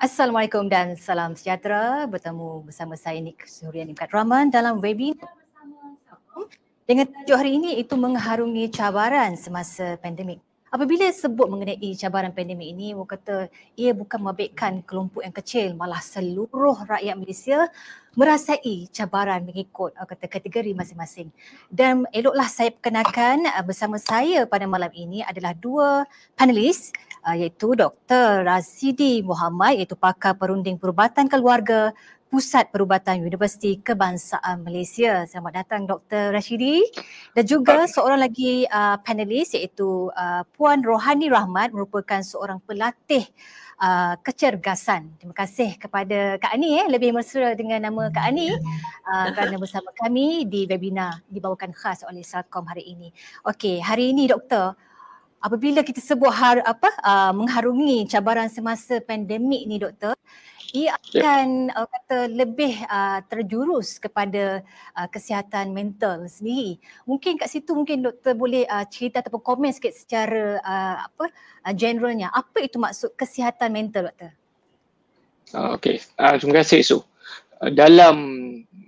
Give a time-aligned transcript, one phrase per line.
[0.00, 2.08] Assalamualaikum dan salam sejahtera.
[2.08, 5.28] Bertemu bersama saya Nik Suryani Imkat Rahman dalam webinar
[6.88, 10.40] dengan tajuk hari ini itu mengharungi cabaran semasa pandemik.
[10.72, 16.00] Apabila sebut mengenai cabaran pandemik ini, orang kata ia bukan membabitkan kelompok yang kecil, malah
[16.00, 17.68] seluruh rakyat Malaysia
[18.14, 21.28] merasai cabaran mengikut kata kategori masing-masing.
[21.68, 26.08] Dan eloklah saya perkenalkan uh, bersama saya pada malam ini adalah dua
[26.38, 26.94] panelis
[27.24, 28.44] uh, iaitu Dr.
[28.46, 31.92] Razidi Muhammad iaitu pakar perunding perubatan keluarga
[32.30, 35.26] Pusat Perubatan Universiti Kebangsaan Malaysia.
[35.26, 36.30] Selamat datang Dr.
[36.30, 36.78] Rashidi
[37.34, 43.26] dan juga seorang lagi uh, panelis iaitu uh, Puan Rohani Rahmat merupakan seorang pelatih
[43.82, 45.10] uh, kecergasan.
[45.18, 49.90] Terima kasih kepada Kak Ani eh lebih mesra dengan nama Kak Ani uh, kerana bersama
[49.98, 53.10] kami di webinar dibawakan khas oleh Salcom hari ini.
[53.42, 54.78] Okey, hari ini doktor
[55.40, 60.14] apabila kita sebut har, apa uh, mengharungi cabaran semasa pandemik ni doktor
[60.70, 64.62] ia akan uh, kata lebih uh, terjurus kepada
[64.94, 66.78] uh, kesihatan mental sendiri.
[67.06, 71.26] Mungkin kat situ mungkin doktor boleh uh, cerita ataupun komen sikit secara uh, apa
[71.66, 72.30] uh, generalnya.
[72.30, 74.30] Apa itu maksud kesihatan mental doktor?
[75.50, 76.98] Uh, Okey, uh, terima kasih Su.
[77.58, 78.16] Uh, dalam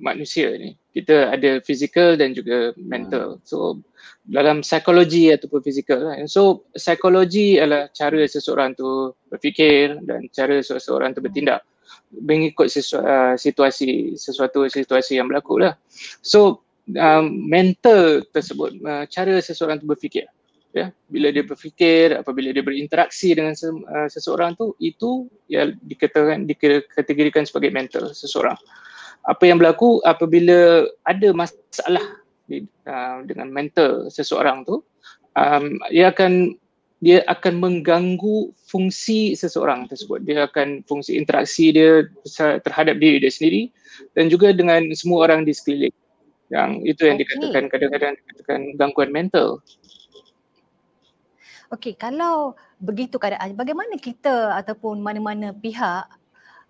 [0.03, 3.41] manusia ni kita ada physical dan juga mental.
[3.49, 3.81] So
[4.27, 6.05] dalam psikologi ataupun fizikal.
[6.05, 6.29] Kan.
[6.29, 11.65] So psikologi adalah cara seseorang tu berfikir dan cara seseorang tu bertindak
[12.13, 15.79] mengikut sesu- uh, situasi sesuatu situasi yang berlaku lah.
[16.21, 16.61] So
[16.93, 20.29] um, mental tersebut uh, cara seseorang tu berfikir
[20.73, 26.49] ya bila dia berfikir apabila dia berinteraksi dengan se- uh, seseorang tu itu ya dikatakan
[26.49, 28.57] dikategorikan sebagai mental seseorang
[29.23, 32.05] apa yang berlaku apabila ada masalah
[32.51, 34.83] di, uh, dengan mental seseorang tu
[35.39, 35.65] um,
[35.95, 36.59] ia akan
[37.03, 40.23] dia akan mengganggu fungsi seseorang tersebut.
[40.23, 42.07] Dia akan fungsi interaksi dia
[42.63, 43.75] terhadap diri dia sendiri
[44.15, 45.95] dan juga dengan semua orang di sekeliling.
[46.55, 47.27] Yang itu yang okay.
[47.27, 49.59] dikatakan kadang-kadang dikatakan gangguan mental.
[51.75, 56.07] Okey, kalau begitu keadaan, bagaimana kita ataupun mana-mana pihak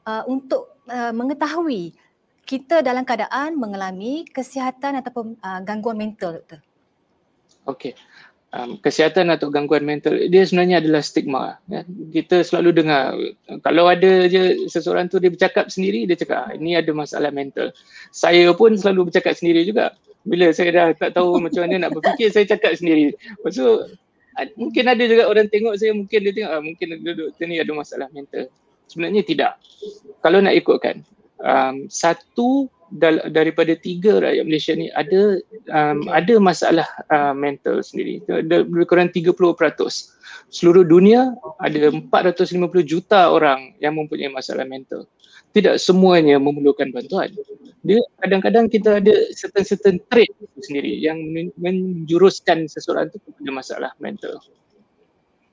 [0.08, 1.92] uh, untuk uh, mengetahui
[2.42, 6.60] kita dalam keadaan mengalami kesihatan ataupun uh, gangguan mental, Doktor?
[7.70, 7.94] Okey.
[8.52, 11.88] Um, kesihatan atau gangguan mental dia sebenarnya adalah stigma ya.
[12.12, 13.16] kita selalu dengar
[13.64, 17.72] kalau ada je seseorang tu dia bercakap sendiri dia cakap ah, ini ada masalah mental.
[18.12, 19.96] Saya pun selalu bercakap sendiri juga.
[20.28, 23.16] Bila saya dah tak tahu macam mana nak berfikir saya cakap sendiri.
[23.48, 23.88] So
[24.60, 28.12] mungkin ada juga orang tengok saya mungkin dia tengok ah, mungkin duduk ni ada masalah
[28.12, 28.52] mental.
[28.84, 29.56] Sebenarnya tidak.
[30.20, 31.00] Kalau nak ikutkan
[31.42, 35.40] um, satu dal- daripada tiga rakyat Malaysia ni ada
[35.72, 38.22] um, ada masalah uh, mental sendiri.
[38.28, 39.32] Lebih kurang 30%.
[40.52, 45.08] Seluruh dunia ada 450 juta orang yang mempunyai masalah mental.
[45.52, 47.32] Tidak semuanya memerlukan bantuan.
[47.82, 50.30] Dia kadang-kadang kita ada certain-certain trait
[50.60, 51.18] sendiri yang
[51.58, 54.38] menjuruskan seseorang itu kepada masalah mental.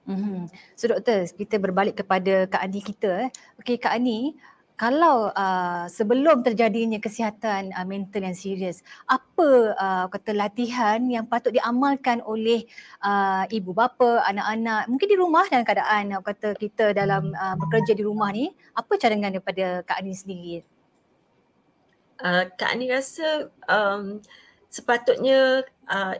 [0.09, 0.49] Mm-hmm.
[0.73, 3.29] So doktor, kita berbalik kepada Kak Ani kita.
[3.29, 3.31] Eh.
[3.61, 4.33] Okey Kak Ani,
[4.79, 8.79] kalau uh, sebelum terjadinya kesihatan uh, mental yang serius,
[9.11, 12.63] apa uh, kata latihan yang patut diamalkan oleh
[13.03, 17.91] uh, ibu bapa, anak-anak, mungkin di rumah dalam keadaan uh, kata kita dalam uh, bekerja
[17.91, 20.63] di rumah ni, apa cadangan daripada Kak Ani sendiri?
[22.23, 24.23] Uh, Kak Ani rasa um,
[24.71, 26.15] sepatutnya uh,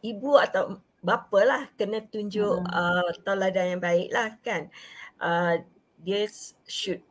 [0.00, 2.72] ibu atau bapa lah kena tunjuk hmm.
[2.72, 4.72] uh, tauladan yang baik lah kan.
[5.20, 5.60] Uh,
[6.00, 6.24] dia
[6.64, 7.04] should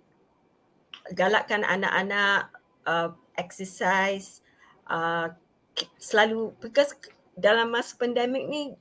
[1.12, 2.48] galakkan anak-anak
[2.88, 4.40] uh, exercise
[4.88, 5.28] uh,
[6.00, 6.96] selalu because
[7.36, 8.78] dalam masa pandemik ni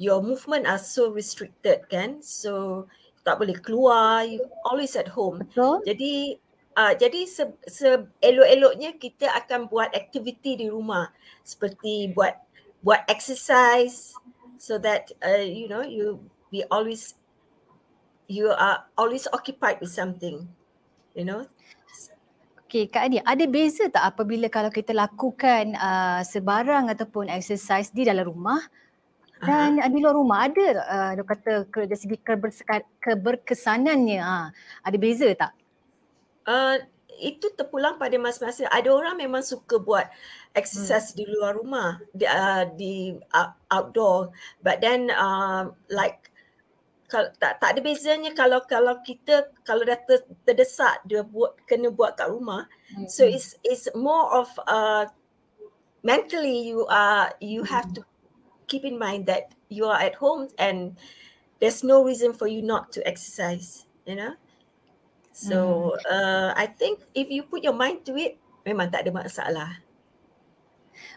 [0.00, 2.24] your movement are so restricted kan?
[2.24, 2.86] So
[3.20, 5.44] tak boleh keluar you always at home.
[5.44, 5.84] Betul.
[5.84, 6.40] jadi
[6.80, 11.12] uh, jadi se, se elok-eloknya kita akan buat aktiviti di rumah.
[11.44, 12.40] Seperti buat
[12.80, 14.16] buat exercise
[14.56, 16.16] so that uh, you know you
[16.48, 17.20] be always
[18.30, 20.48] you are always occupied with something
[21.14, 21.46] you know
[22.70, 28.06] Okay, Kak Adi, ada beza tak apabila kalau kita lakukan uh, sebarang ataupun exercise di
[28.06, 28.62] dalam rumah
[29.42, 29.90] dan uh-huh.
[29.90, 32.14] di luar rumah ada uh, dia kata dari segi
[33.02, 34.54] keberkesanannya uh,
[34.86, 35.50] ada beza tak?
[36.46, 36.78] Uh,
[37.18, 40.06] itu terpulang pada masa-masa ada orang memang suka buat
[40.54, 41.16] exercise hmm.
[41.18, 44.30] di luar rumah di, uh, di uh, outdoor
[44.62, 46.30] but then uh, like
[47.10, 52.14] tak tak ada bezanya kalau kalau kita kalau dah ter, terdesak dia buat kena buat
[52.14, 53.10] kat rumah mm-hmm.
[53.10, 55.04] so it's it's more of uh
[56.06, 57.74] mentally you are you mm-hmm.
[57.74, 58.06] have to
[58.70, 60.94] keep in mind that you are at home and
[61.58, 64.38] there's no reason for you not to exercise you know
[65.40, 66.04] So hmm.
[66.10, 68.36] uh, I think if you put your mind to it,
[68.66, 69.70] memang tak ada masalah.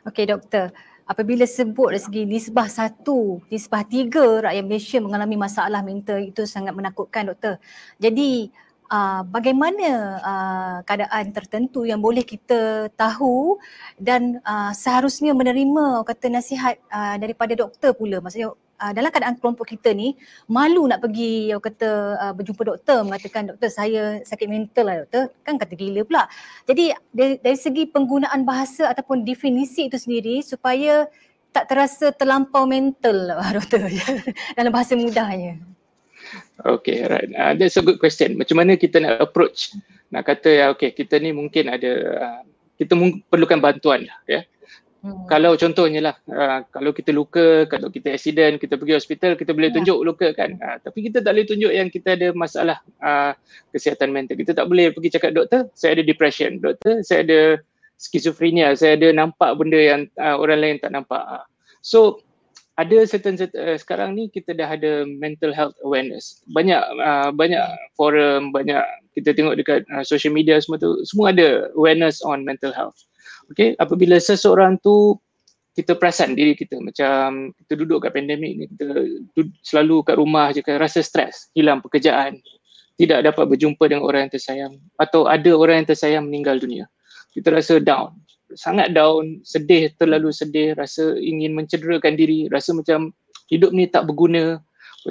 [0.08, 0.72] Okay doktor,
[1.04, 6.72] apabila sebut dari segi nisbah satu, nisbah tiga rakyat Malaysia mengalami masalah mental itu sangat
[6.72, 7.60] menakutkan doktor.
[8.00, 8.52] Jadi
[8.94, 9.90] uh, bagaimana
[10.22, 13.58] uh, keadaan tertentu yang boleh kita tahu
[13.98, 19.72] dan uh, seharusnya menerima kata nasihat uh, daripada doktor pula maksudnya uh, dalam keadaan kelompok
[19.72, 20.20] kita ni
[20.52, 25.32] malu nak pergi yang kata uh, berjumpa doktor mengatakan doktor saya sakit mental lah doktor
[25.48, 26.28] kan kata gila pula.
[26.68, 31.08] Jadi dari, dari segi penggunaan bahasa ataupun definisi itu sendiri supaya
[31.56, 33.88] tak terasa terlampau mental lah doktor
[34.60, 35.63] dalam bahasa mudahnya.
[36.63, 37.30] Okay, right.
[37.36, 38.40] Uh, that's a good question.
[38.40, 39.75] Macam mana kita nak approach?
[40.10, 42.42] Nak kata, ya, okay, kita ni mungkin ada, uh,
[42.80, 44.42] kita mung- perlukan bantuan lah, ya.
[45.04, 45.28] Hmm.
[45.28, 49.68] Kalau contohnya lah, uh, kalau kita luka, kalau kita accident, kita pergi hospital, kita boleh
[49.68, 49.76] ya.
[49.76, 50.56] tunjuk luka kan.
[50.64, 53.36] Uh, tapi kita tak boleh tunjuk yang kita ada masalah uh,
[53.76, 54.40] kesihatan mental.
[54.40, 56.56] Kita tak boleh pergi cakap doktor, saya ada depression.
[56.64, 57.60] Doktor, saya ada
[58.00, 58.80] skizofrenia.
[58.80, 61.20] Saya ada nampak benda yang uh, orang lain tak nampak.
[61.20, 61.44] Uh.
[61.84, 62.24] So,
[62.80, 66.40] ada certain, certain uh, sekarang ni kita dah ada mental health awareness.
[66.48, 67.60] Banyak uh, banyak
[68.00, 68.82] forum, banyak
[69.20, 72.98] kita tengok dekat uh, social media semua tu, semua ada awareness on mental health.
[73.54, 75.22] Okay, apabila seseorang tu
[75.78, 78.86] kita perasan diri kita macam kita duduk kat pandemik ni kita
[79.66, 82.38] selalu kat rumah je kan rasa stres, hilang pekerjaan,
[82.98, 86.86] tidak dapat berjumpa dengan orang yang tersayang atau ada orang yang tersayang meninggal dunia.
[87.34, 88.14] Kita rasa down,
[88.54, 93.14] sangat down, sedih, terlalu sedih, rasa ingin mencederakan diri, rasa macam
[93.50, 94.62] hidup ni tak berguna,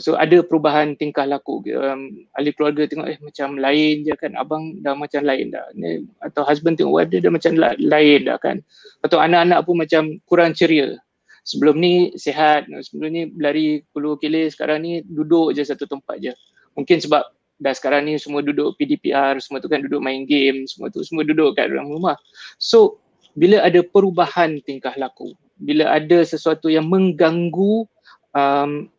[0.01, 4.81] So ada perubahan tingkah laku um, ahli keluarga tengok eh macam lain je kan abang
[4.81, 5.69] dah macam lain dah.
[5.77, 8.65] Ni, atau husband tengok wife dia dah macam la- lain dah kan.
[9.05, 10.97] Atau anak-anak pun macam kurang ceria.
[11.45, 16.33] Sebelum ni sihat sebelum ni berlari puluh kili sekarang ni duduk je satu tempat je.
[16.73, 17.29] Mungkin sebab
[17.61, 21.21] dah sekarang ni semua duduk PDPR semua tu kan duduk main game semua tu semua
[21.27, 22.17] duduk kat dalam rumah.
[22.57, 23.03] So
[23.37, 27.87] bila ada perubahan tingkah laku bila ada sesuatu yang mengganggu
[28.35, 28.91] um,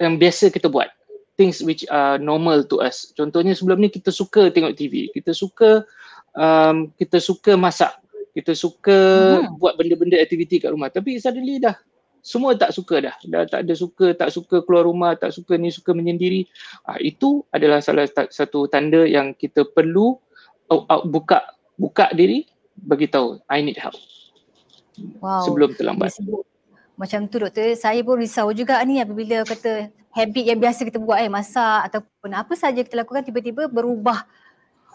[0.00, 0.88] yang biasa kita buat.
[1.36, 3.12] Things which are normal to us.
[3.12, 5.84] Contohnya sebelum ni kita suka tengok TV kita suka
[6.32, 7.92] um, kita suka masak.
[8.32, 8.96] Kita suka
[9.40, 9.60] hmm.
[9.60, 10.88] buat benda-benda aktiviti kat rumah.
[10.88, 11.76] Tapi suddenly dah
[12.24, 13.16] semua tak suka dah.
[13.28, 16.48] Dah tak ada suka tak suka keluar rumah tak suka ni suka menyendiri.
[16.88, 20.16] Uh, itu adalah salah satu tanda yang kita perlu
[20.72, 21.44] uh, uh, buka
[21.76, 22.48] buka diri
[22.80, 23.96] bagi tahu I need help.
[25.20, 25.44] Wow.
[25.44, 26.16] sebelum terlambat
[26.96, 31.20] macam tu doktor, saya pun risau juga ni apabila kata habit yang biasa kita buat
[31.20, 34.24] eh masak ataupun apa saja kita lakukan tiba-tiba berubah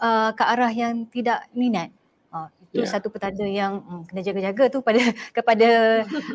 [0.02, 1.94] uh, ke arah yang tidak minat.
[2.34, 2.90] Uh, itu yeah.
[2.90, 4.98] satu petanda yang um, kena jaga-jaga tu pada
[5.36, 5.68] kepada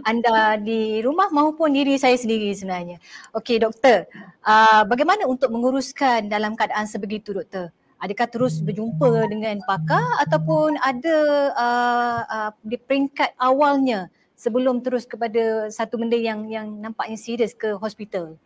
[0.08, 3.04] anda di rumah maupun diri saya sendiri sebenarnya.
[3.36, 4.08] Okey doktor,
[4.48, 7.76] uh, bagaimana untuk menguruskan dalam keadaan sebegitu doktor?
[7.98, 11.18] Adakah terus berjumpa dengan pakar ataupun ada
[11.58, 14.08] uh, uh, di peringkat awalnya
[14.38, 18.38] sebelum terus kepada satu benda yang yang nampaknya serius ke hospital.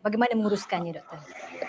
[0.00, 1.20] Bagaimana menguruskannya doktor?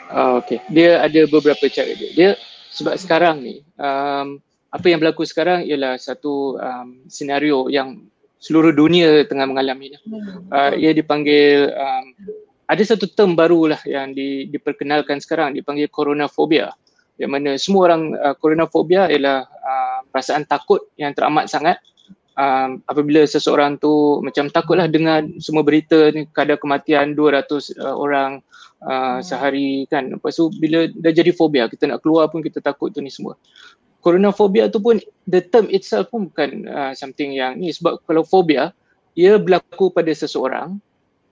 [0.08, 2.10] Uh, okay, dia ada beberapa cara dia.
[2.16, 2.30] Dia
[2.72, 4.40] sebab sekarang ni um,
[4.72, 8.08] apa yang berlaku sekarang ialah satu um, senario yang
[8.40, 9.98] seluruh dunia tengah mengalami.
[10.08, 10.48] Hmm.
[10.48, 12.06] Uh, ia dipanggil um,
[12.68, 16.72] ada satu term barulah yang di, diperkenalkan sekarang dipanggil coronafobia
[17.18, 21.82] yang mana semua orang uh, coronafobia ialah uh, perasaan takut yang teramat sangat
[22.38, 28.40] um, apabila seseorang tu macam takutlah dengar semua berita ni kadar kematian 200 uh, orang
[28.86, 29.26] uh, hmm.
[29.26, 30.14] sehari kan.
[30.14, 33.36] Lepas tu bila dah jadi fobia kita nak keluar pun kita takut tu ni semua.
[34.00, 37.74] Coronafobia tu pun the term itself pun bukan uh, something yang ni.
[37.74, 38.72] Sebab kalau fobia
[39.18, 40.78] ia berlaku pada seseorang.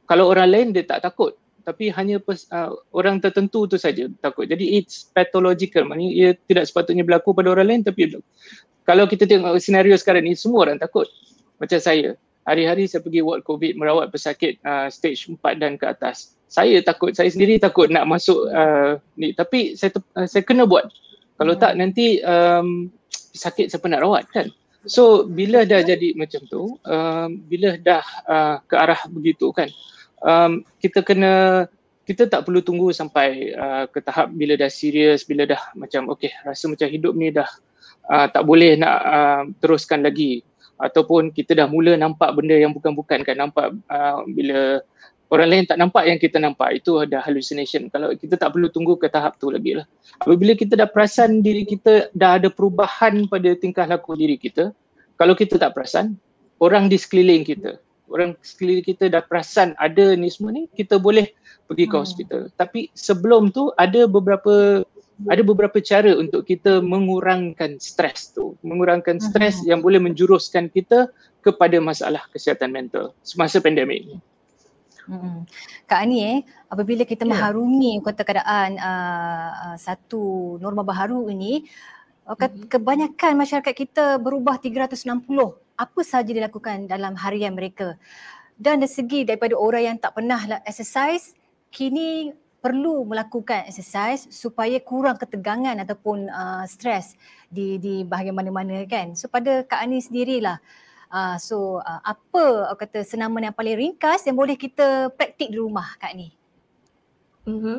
[0.05, 4.45] Kalau orang lain dia tak takut tapi hanya pers, uh, orang tertentu tu saja takut.
[4.45, 5.81] Jadi it's pathological.
[5.89, 8.29] Maksudnya ia tidak sepatutnya berlaku pada orang lain tapi berlaku.
[8.85, 11.09] Kalau kita tengok senario sekarang ni semua orang takut.
[11.57, 12.13] Macam saya
[12.45, 16.37] hari-hari saya pergi ward covid merawat pesakit uh, stage 4 dan ke atas.
[16.45, 19.33] Saya takut saya sendiri takut nak masuk uh, ni.
[19.33, 20.85] Tapi saya uh, saya kena buat.
[21.41, 22.93] Kalau tak nanti um,
[23.33, 24.53] sakit siapa nak rawat kan?
[24.85, 29.65] So bila dah jadi macam tu um, bila dah uh, ke arah begitu kan
[30.25, 31.65] um, kita kena
[32.05, 36.33] kita tak perlu tunggu sampai uh, ke tahap bila dah serius bila dah macam okey
[36.45, 37.49] rasa macam hidup ni dah
[38.09, 40.41] uh, tak boleh nak uh, teruskan lagi.
[40.75, 44.83] Ataupun kita dah mula nampak benda yang bukan-bukan kan nampak uh, bila
[45.31, 47.87] orang lain tak nampak yang kita nampak itu ada hallucination.
[47.87, 49.87] Kalau kita tak perlu tunggu ke tahap tu lagi lah.
[50.19, 54.75] Apabila kita dah perasan diri kita dah ada perubahan pada tingkah laku diri kita
[55.15, 56.19] kalau kita tak perasan
[56.59, 57.79] orang di sekeliling kita
[58.11, 61.31] orang sekeliling kita dah perasan ada ni semua ni kita boleh
[61.65, 62.03] pergi ke hmm.
[62.03, 64.85] hospital tapi sebelum tu ada beberapa
[65.31, 69.71] ada beberapa cara untuk kita mengurangkan stres tu, mengurangkan stres uh-huh.
[69.71, 71.07] yang boleh menjuruskan kita
[71.39, 74.17] kepada masalah kesihatan mental semasa pandemik ni.
[75.05, 75.45] Hmm.
[75.85, 77.31] Kak Ani eh, apabila kita yeah.
[77.37, 81.69] mengharungi kata keadaan uh, uh, satu norma baharu ini,
[82.25, 82.65] mm-hmm.
[82.73, 85.05] kebanyakan masyarakat kita berubah 360.
[85.75, 87.99] Apa sahaja dilakukan dalam harian mereka.
[88.55, 91.35] Dan dari segi daripada orang yang tak pernah exercise,
[91.71, 92.31] kini
[92.65, 97.13] perlu melakukan exercise supaya kurang ketegangan ataupun uh, stres
[97.45, 99.13] di di bahagian mana-mana kan.
[99.13, 100.57] So pada Kak Ani sendirilah
[101.13, 105.61] uh, so uh, apa uh, kata senaman yang paling ringkas yang boleh kita praktik di
[105.61, 106.33] rumah Kak Ni?
[107.45, 107.77] Mm-hmm.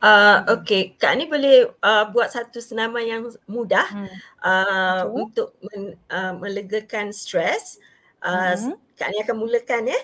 [0.00, 4.16] Uh, okay, Kak Ni boleh uh, buat satu senaman yang mudah hmm.
[4.40, 7.76] uh, untuk men, uh, melegakan stres.
[8.24, 8.74] Uh, mm-hmm.
[8.96, 10.00] Kak Ni akan mulakan ya.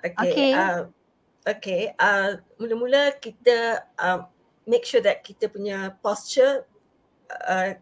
[0.00, 0.32] Okay.
[0.32, 0.50] okay.
[0.56, 0.82] Uh,
[1.46, 4.26] Okay, uh, mula-mula kita uh,
[4.66, 6.66] make sure that kita punya posture
[7.30, 7.78] uh,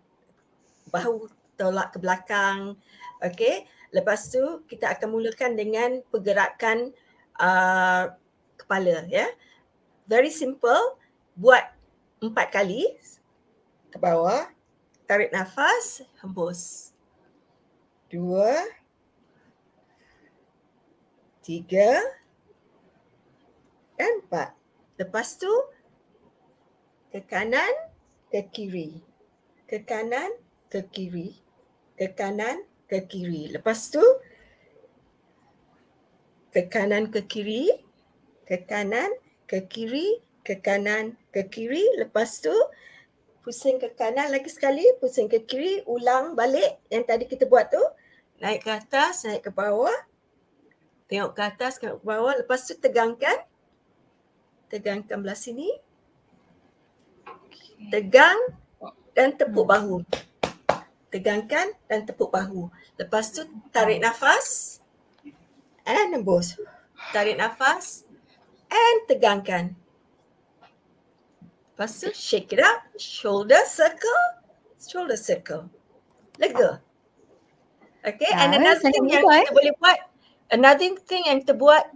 [0.92, 2.76] bahu tolak ke belakang.
[3.24, 6.92] Okay, lepas tu kita akan mulakan dengan pergerakan
[7.40, 8.12] uh,
[8.60, 9.08] kepala.
[9.08, 9.30] Ya, yeah?
[10.04, 11.00] very simple.
[11.34, 11.66] Buat
[12.22, 12.94] empat kali
[13.90, 14.46] ke bawah,
[15.06, 16.94] tarik nafas, hembus.
[18.06, 18.54] Dua,
[21.42, 21.98] tiga,
[23.98, 24.54] empat.
[24.94, 25.50] Lepas tu
[27.10, 27.70] ke kanan,
[28.30, 29.02] ke kiri.
[29.66, 30.30] Ke kanan,
[30.70, 31.34] ke kiri.
[31.98, 33.50] Ke kanan, ke kiri.
[33.50, 34.02] Lepas tu
[36.54, 37.74] ke kanan, ke kiri.
[38.46, 39.10] Ke kanan,
[39.50, 40.22] ke kiri.
[40.44, 41.82] Ke kanan, ke kiri.
[41.96, 42.52] Lepas tu
[43.40, 44.84] pusing ke kanan lagi sekali.
[45.00, 45.80] Pusing ke kiri.
[45.88, 47.80] Ulang balik yang tadi kita buat tu.
[48.38, 49.96] Naik ke atas, naik ke bawah.
[51.08, 52.32] Tengok ke atas, tengok ke bawah.
[52.36, 53.40] Lepas tu tegangkan
[54.74, 55.70] tegangkan belah sini.
[57.94, 58.58] Tegang
[59.14, 60.02] dan tepuk bahu.
[61.14, 62.66] Tegangkan dan tepuk bahu.
[62.98, 64.82] Lepas tu tarik nafas
[65.86, 66.58] and hembus.
[67.14, 68.02] Tarik nafas
[68.66, 69.78] and tegangkan.
[71.74, 72.86] Lepas tu shake it up.
[72.94, 74.22] Shoulder circle.
[74.78, 75.66] Shoulder circle.
[76.38, 76.78] Lega.
[78.04, 79.98] Okay, and another thing yang kita boleh buat,
[80.52, 81.88] another thing yang kita buat,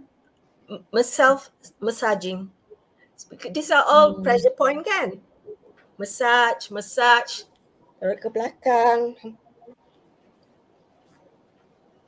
[1.05, 2.49] self massaging.
[3.53, 4.25] These are all hmm.
[4.25, 5.21] pressure point kan?
[6.01, 7.45] Massage, massage.
[8.01, 9.15] Tarik ke belakang.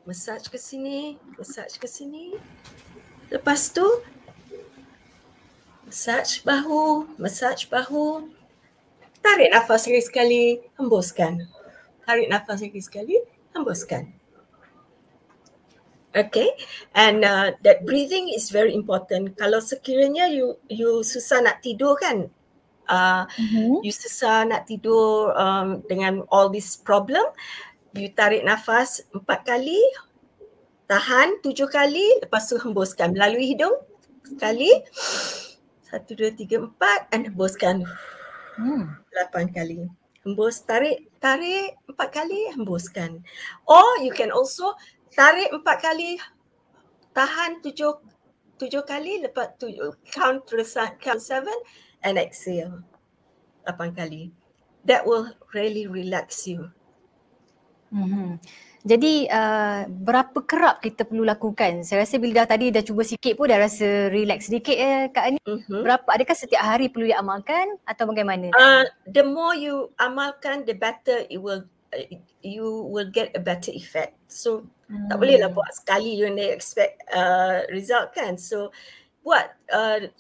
[0.04, 2.34] Massage ke sini, massage ke sini.
[3.30, 3.86] Lepas tu,
[5.92, 8.24] massage bahu, massage bahu.
[9.20, 11.52] Tarik nafas lagi sekali, hembuskan.
[12.08, 13.20] Tarik nafas lagi sekali,
[13.52, 14.08] hembuskan.
[16.16, 16.48] Okay,
[16.96, 19.36] and uh, that breathing is very important.
[19.36, 22.32] Kalau sekiranya you you susah nak tidur kan,
[22.88, 23.84] uh, mm-hmm.
[23.84, 27.24] you susah nak tidur um, dengan all this problem,
[27.96, 29.80] you tarik nafas empat kali,
[30.88, 33.76] tahan tujuh kali, lepas tu hembuskan melalui hidung
[34.24, 34.72] sekali,
[35.92, 37.84] satu dua tiga empat, and hembuskan
[38.56, 38.88] hmm.
[39.12, 39.92] lapan kali.
[40.24, 43.20] Hembus tarik tarik empat kali hembuskan.
[43.68, 44.74] Or you can also
[45.12, 46.16] tarik empat kali,
[47.12, 48.00] tahan tujuh
[48.56, 50.66] tujuh kali, lepas tujuh, count to the
[51.02, 51.54] count seven
[52.06, 52.86] and exhale
[53.68, 54.24] lapan kali.
[54.86, 56.72] That will really relax you.
[57.92, 58.40] Mm-hmm.
[58.82, 61.86] Jadi uh, berapa kerap kita perlu lakukan?
[61.86, 65.26] Saya rasa bila dah tadi dah cuba sikit pun dah rasa relax sedikit eh Kak
[65.26, 65.40] Ani.
[65.46, 65.82] Mm-hmm.
[65.86, 68.50] Berapa adakah setiap hari perlu diamalkan atau bagaimana?
[68.58, 71.62] Uh, the more you amalkan the better it will
[71.94, 72.06] uh,
[72.42, 74.18] you will get a better effect.
[74.26, 75.08] So Hmm.
[75.08, 78.36] Tak boleh lah buat sekali you nak expect uh, result kan.
[78.36, 78.76] So
[79.24, 80.12] buat uh,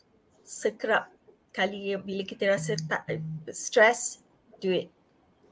[0.47, 1.11] sekerap
[1.51, 3.03] kali bila kita rasa tak
[3.51, 4.23] stress,
[4.63, 4.87] do it.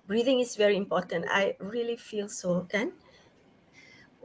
[0.10, 1.30] Breathing is very important.
[1.30, 2.98] I really feel so kan.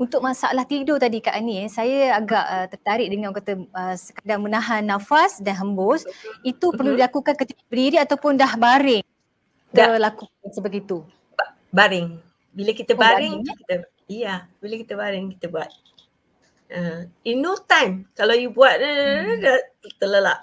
[0.01, 4.41] Untuk masalah tidur tadi Kak Ani, eh, saya agak uh, tertarik dengan kata uh, sekadar
[4.41, 6.09] menahan nafas dan hembus.
[6.41, 9.05] Itu perlu dilakukan ketika berdiri ataupun dah baring.
[9.71, 11.05] Kita lakukan sebegitu.
[11.69, 12.17] Baring.
[12.57, 13.57] Bila kita oh, baring, baring, eh?
[13.61, 13.75] kita
[14.09, 15.71] Iya, bila kita baring kita buat.
[16.73, 19.37] Uh, in no time, kalau you buat hmm.
[19.45, 19.61] dah
[20.01, 20.41] terlelap.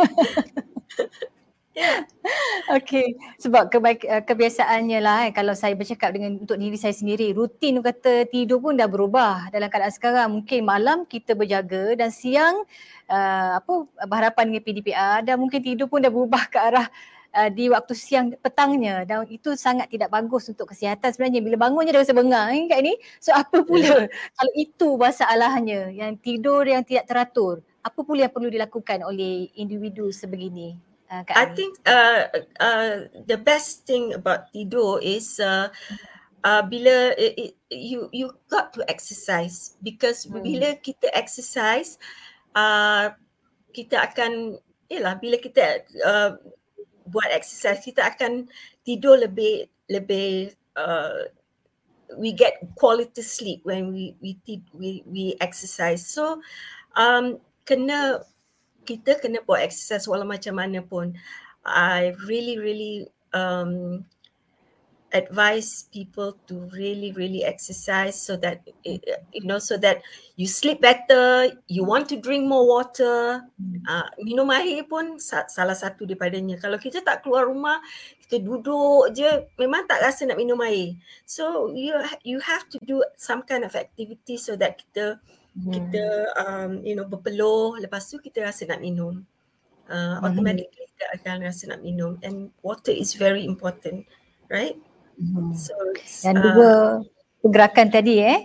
[2.66, 7.30] Okay, sebab kebaik, uh, kebiasaannya lah eh, kalau saya bercakap dengan untuk diri saya sendiri,
[7.36, 10.28] rutin kata tidur pun dah berubah dalam keadaan sekarang.
[10.40, 12.64] Mungkin malam kita berjaga dan siang
[13.06, 16.88] uh, apa berhadapan dengan PDPR dan mungkin tidur pun dah berubah ke arah
[17.36, 19.04] uh, di waktu siang petangnya.
[19.06, 21.44] Dan itu sangat tidak bagus untuk kesihatan sebenarnya.
[21.44, 22.94] Bila bangunnya dah rasa bengang eh, kat ni.
[23.22, 23.84] So apa pula?
[23.84, 24.04] Yeah.
[24.34, 30.10] kalau itu masalahnya yang tidur yang tidak teratur apa pula yang perlu dilakukan oleh individu
[30.10, 32.26] sebegini Uh, I think uh,
[32.58, 35.70] uh, the best thing about tidur is uh,
[36.42, 39.78] uh, bila it, it, you you got to exercise.
[39.82, 40.42] Because hmm.
[40.42, 41.98] bila kita exercise
[42.58, 43.14] uh,
[43.70, 44.58] kita akan
[44.90, 46.34] ialah bila kita uh,
[47.06, 48.50] buat exercise kita akan
[48.82, 51.30] tidur lebih lebih uh,
[52.18, 54.34] we get quality sleep when we we
[54.74, 56.02] we we exercise.
[56.06, 56.42] So
[56.98, 58.22] um kena
[58.86, 61.18] kita kena buat exercise walau macam mana pun.
[61.66, 64.06] I really really um,
[65.14, 70.02] advise people to really really exercise so that you know so that
[70.36, 71.50] you sleep better.
[71.66, 73.42] You want to drink more water.
[73.86, 76.58] Uh, minum air pun salah satu daripadanya.
[76.60, 77.78] Kalau kita tak keluar rumah,
[78.26, 80.94] kita duduk je, memang tak rasa nak minum air.
[81.24, 81.94] So you
[82.26, 85.18] you have to do some kind of activity so that kita
[85.56, 85.72] hmm.
[85.72, 86.04] kita
[86.36, 89.24] um, you know berpeluh lepas tu kita rasa nak minum
[89.88, 90.24] uh, hmm.
[90.28, 94.04] automatically kita akan rasa nak minum and water is very important
[94.52, 94.76] right
[95.16, 95.56] hmm.
[95.56, 95.72] so
[96.22, 96.72] dan uh, dua
[97.40, 98.40] pergerakan tadi eh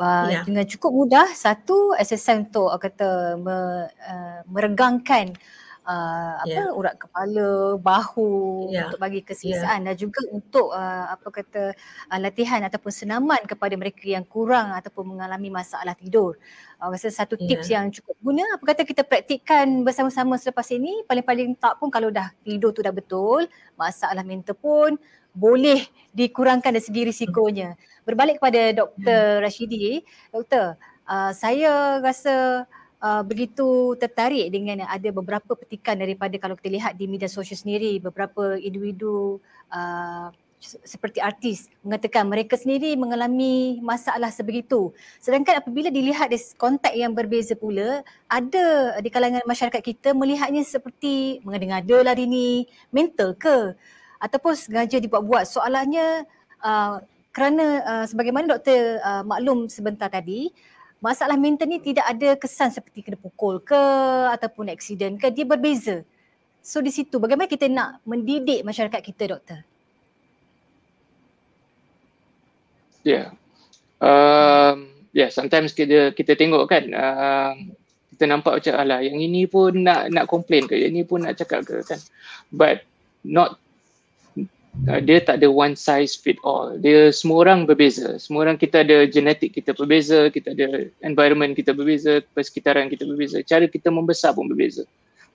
[0.00, 0.44] uh, yeah.
[0.44, 6.74] dengan cukup mudah satu exercise untuk kata me, uh, meregangkan uh, apa yeah.
[6.74, 8.90] urat kepala, bahu yeah.
[8.90, 9.86] untuk bagi keselesaan yeah.
[9.92, 11.62] dan juga untuk uh, apa kata
[12.10, 16.34] uh, latihan ataupun senaman kepada mereka yang kurang ataupun mengalami masalah tidur.
[16.82, 17.46] Uh, rasa satu yeah.
[17.54, 22.10] tips yang cukup guna apa kata kita praktikkan bersama-sama selepas ini paling-paling tak pun kalau
[22.10, 23.46] dah tidur tu dah betul,
[23.78, 24.98] masalah mental pun
[25.36, 25.84] boleh
[26.16, 27.76] dikurangkan dari segi risikonya.
[28.08, 29.38] Berbalik kepada Dr.
[29.38, 29.42] Hmm.
[29.44, 30.00] Rashidi,
[30.32, 32.64] Doktor, uh, saya rasa
[33.06, 38.02] uh, begitu tertarik dengan ada beberapa petikan daripada kalau kita lihat di media sosial sendiri
[38.02, 39.38] beberapa individu
[39.70, 40.34] uh,
[40.66, 44.90] seperti artis mengatakan mereka sendiri mengalami masalah sebegitu.
[45.20, 51.44] Sedangkan apabila dilihat dari konteks yang berbeza pula, ada di kalangan masyarakat kita melihatnya seperti
[51.46, 53.76] mengada-ngada lah ini mental ke?
[54.16, 55.44] Ataupun sengaja dibuat-buat.
[55.44, 56.24] Soalannya
[56.64, 57.04] uh,
[57.36, 60.50] kerana uh, sebagaimana doktor uh, maklum sebentar tadi,
[61.06, 63.78] masalah mental ni tidak ada kesan seperti kena pukul ke
[64.34, 66.02] ataupun aksiden ke dia berbeza.
[66.66, 69.62] So di situ bagaimana kita nak mendidik masyarakat kita doktor?
[73.06, 73.14] Ya.
[73.14, 73.26] Yeah.
[74.02, 77.54] um, ya yeah, sometimes kita kita tengok kan uh,
[78.10, 81.38] kita nampak macam alah yang ini pun nak nak komplain ke yang ini pun nak
[81.38, 82.02] cakap ke kan.
[82.50, 82.82] But
[83.22, 83.62] not
[84.84, 86.76] Dia tak ada one size fit all.
[86.76, 88.20] Dia semua orang berbeza.
[88.20, 93.40] Semua orang kita ada genetik kita berbeza, kita ada environment kita berbeza, persekitaran kita berbeza,
[93.42, 94.84] cara kita membesar pun berbeza.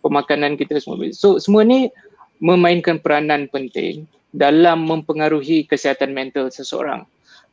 [0.06, 1.20] Pemakanan kita semua berbeza.
[1.20, 1.90] So semua ni
[2.40, 7.04] memainkan peranan penting dalam mempengaruhi kesihatan mental seseorang.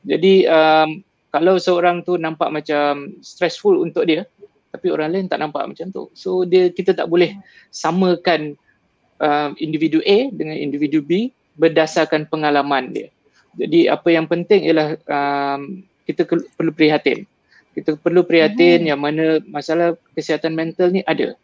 [0.07, 1.03] Jadi um,
[1.35, 4.25] kalau seorang tu nampak macam stressful untuk dia,
[4.71, 6.07] tapi orang lain tak nampak macam tu.
[6.15, 7.35] So dia kita tak boleh
[7.75, 8.55] samakan
[9.19, 13.09] uh, individu A dengan individu B berdasarkan pengalaman dia.
[13.59, 17.27] Jadi apa yang penting ialah um, kita perlu prihatin.
[17.75, 18.91] Kita perlu prihatin mm-hmm.
[18.91, 21.35] yang mana masalah kesihatan mental ni ada.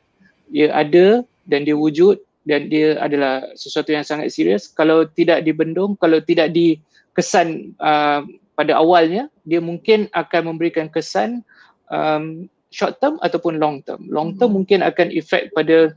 [0.49, 4.71] Dia ada dan dia wujud dan dia adalah sesuatu yang sangat serius.
[4.71, 8.23] Kalau tidak dibendung, kalau tidak dikesan uh,
[8.55, 11.43] pada awalnya, dia mungkin akan memberikan kesan
[11.91, 14.07] um, short term ataupun long term.
[14.07, 14.55] Long term mm-hmm.
[14.55, 15.95] mungkin akan efek pada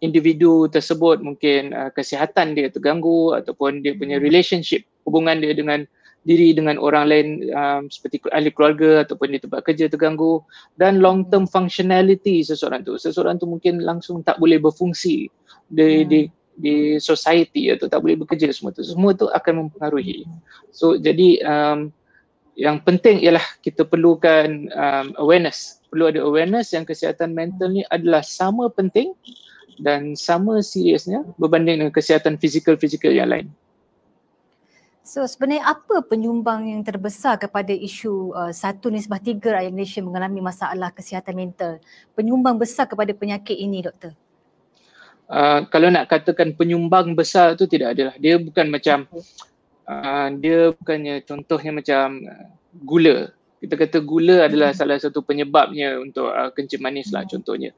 [0.00, 4.24] individu tersebut mungkin uh, kesihatan dia terganggu ataupun dia punya hmm.
[4.24, 5.84] relationship hubungan dia dengan
[6.20, 10.44] diri dengan orang lain um, seperti ahli keluarga ataupun di tempat kerja terganggu
[10.76, 13.00] dan long term functionality seseorang tu.
[13.00, 15.32] Seseorang tu mungkin langsung tak boleh berfungsi
[15.72, 16.08] di hmm.
[16.08, 16.20] di
[16.60, 18.84] di society atau tak boleh bekerja semua tu.
[18.84, 20.28] Semua tu akan mempengaruhi.
[20.76, 21.88] So jadi um,
[22.52, 25.80] yang penting ialah kita perlukan um, awareness.
[25.88, 29.16] Perlu ada awareness yang kesihatan mental ni adalah sama penting
[29.80, 33.48] dan sama seriusnya berbanding dengan kesihatan fizikal-fizikal yang lain.
[35.00, 40.38] So sebenarnya apa penyumbang yang terbesar kepada isu uh, satu nisbah tiga rakyat Malaysia mengalami
[40.38, 41.72] masalah kesihatan mental?
[42.14, 44.14] Penyumbang besar kepada penyakit ini doktor?
[45.26, 48.14] Uh, kalau nak katakan penyumbang besar tu tidak adalah.
[48.22, 49.08] Dia bukan macam,
[49.88, 52.46] uh, dia bukannya contohnya macam uh,
[52.84, 53.34] gula.
[53.58, 57.74] Kita kata gula adalah salah satu penyebabnya untuk uh, kencing manis lah contohnya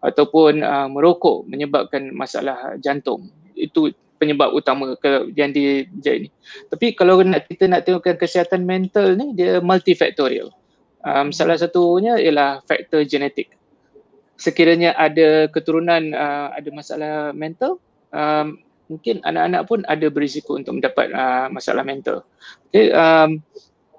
[0.00, 3.30] ataupun uh, merokok menyebabkan masalah jantung.
[3.56, 6.30] Itu penyebab utama ke yang dijadi ni.
[6.72, 10.52] Tapi kalau nak kita nak tengokkan kesihatan mental ni dia multifaktorial.
[11.06, 13.54] Um, salah satunya ialah faktor genetik.
[14.36, 17.78] Sekiranya ada keturunan uh, ada masalah mental,
[18.10, 18.58] um,
[18.90, 22.26] mungkin anak-anak pun ada berisiko untuk mendapat uh, masalah mental.
[22.68, 23.40] Okay, um,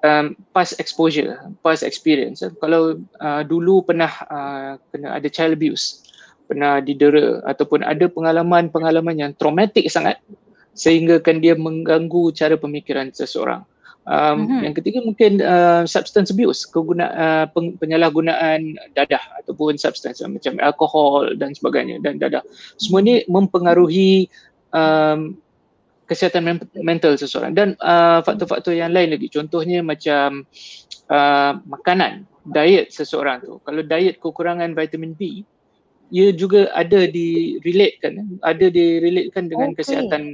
[0.04, 2.44] um, past exposure, past experience.
[2.62, 6.04] Kalau uh, dulu pernah uh, kena ada child abuse,
[6.48, 10.20] pernah didera ataupun ada pengalaman-pengalaman yang traumatik sangat
[10.78, 13.66] sehingga kan dia mengganggu cara pemikiran seseorang.
[14.08, 14.62] Um, mm-hmm.
[14.64, 21.52] Yang ketiga mungkin uh, substance abuse, kegunaan uh, penyalahgunaan dadah ataupun substance macam alkohol dan
[21.52, 22.40] sebagainya dan dadah.
[22.80, 24.32] Semua ni mempengaruhi
[24.72, 25.36] um,
[26.08, 29.28] kesihatan mental seseorang dan uh, faktor-faktor yang lain lagi.
[29.28, 30.48] Contohnya macam
[31.12, 33.60] uh, makanan, diet seseorang tu.
[33.67, 35.43] Kalau diet kekurangan vitamin B,
[36.08, 39.84] ia juga ada di relate kan, ada di relate kan dengan okay.
[39.84, 40.34] kesihatan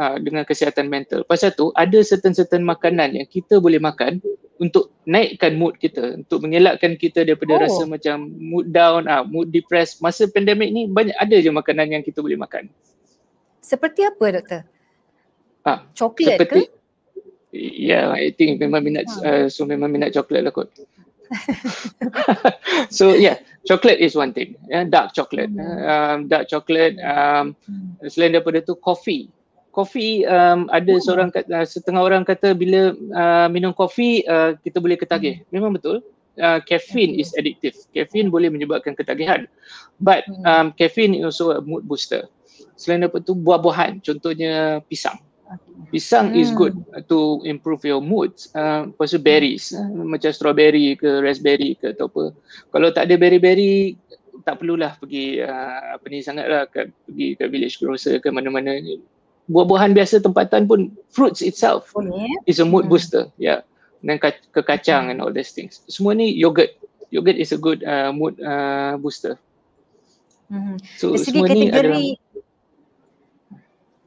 [0.00, 1.20] uh, dengan kesihatan mental.
[1.28, 4.24] Pasal tu ada certain-certain makanan yang kita boleh makan
[4.56, 7.60] untuk naikkan mood kita, untuk mengelakkan kita daripada oh.
[7.60, 10.00] rasa macam mood down, uh, mood depressed.
[10.00, 12.72] Masa pandemik ni banyak ada je makanan yang kita boleh makan.
[13.60, 14.62] Seperti apa doktor?
[15.66, 16.70] Ah, coklat ke?
[17.50, 20.70] Ya, yeah, I think memang minat uh, so memang minat coklat lah kot.
[22.96, 24.54] so yeah, chocolate is one thing.
[24.70, 25.50] Yeah, dark chocolate.
[25.50, 25.82] Hmm.
[25.82, 26.94] Um, dark chocolate.
[27.02, 28.06] Um, hmm.
[28.06, 29.26] selain daripada tu, coffee
[29.76, 31.02] kopi um, ada oh.
[31.04, 35.44] seorang uh, setengah orang kata bila uh, minum kopi uh, kita boleh ketagih.
[35.44, 35.52] Hmm.
[35.52, 36.00] Memang betul.
[36.36, 37.76] Uh, caffeine is addictive.
[37.92, 39.44] Caffeine boleh menyebabkan ketagihan.
[40.00, 42.28] But um, caffeine is also a mood booster.
[42.76, 45.16] Selain daripada itu buah-buahan contohnya pisang.
[45.94, 46.40] Pisang hmm.
[46.42, 46.74] is good
[47.06, 48.34] to improve your mood.
[48.50, 52.24] Uh, lepas tu berries uh, macam strawberry ke raspberry ke atau apa.
[52.74, 53.94] Kalau tak ada berry-berry
[54.42, 58.78] tak perlulah pergi uh, apa ni sangatlah ke, pergi ke village grocer ke mana-mana
[59.46, 62.26] buah-buahan biasa tempatan pun fruits itself Boleh.
[62.46, 62.94] is a mood hmm.
[62.94, 63.60] booster ya yeah.
[64.02, 65.10] dan ke kacang hmm.
[65.14, 66.74] and all these things semua ni yogurt
[67.14, 69.38] yogurt is a good uh, mood uh, booster
[70.50, 70.78] hmm.
[70.98, 72.02] so dari segi kategori ni adalah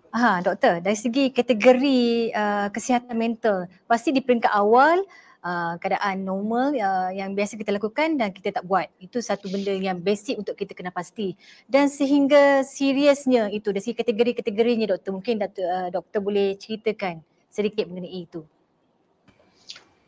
[0.10, 5.06] Ha, doktor, dari segi kategori uh, kesihatan mental, pasti di peringkat awal
[5.45, 8.89] uh, keadaan normal uh, yang biasa kita lakukan dan kita tak buat.
[8.98, 11.38] Itu satu benda yang basic untuk kita kena pasti.
[11.69, 17.22] Dan sehingga seriusnya itu dari kategori-kategorinya doktor, mungkin doktor, uh, doktor boleh ceritakan
[17.54, 18.41] sedikit mengenai itu.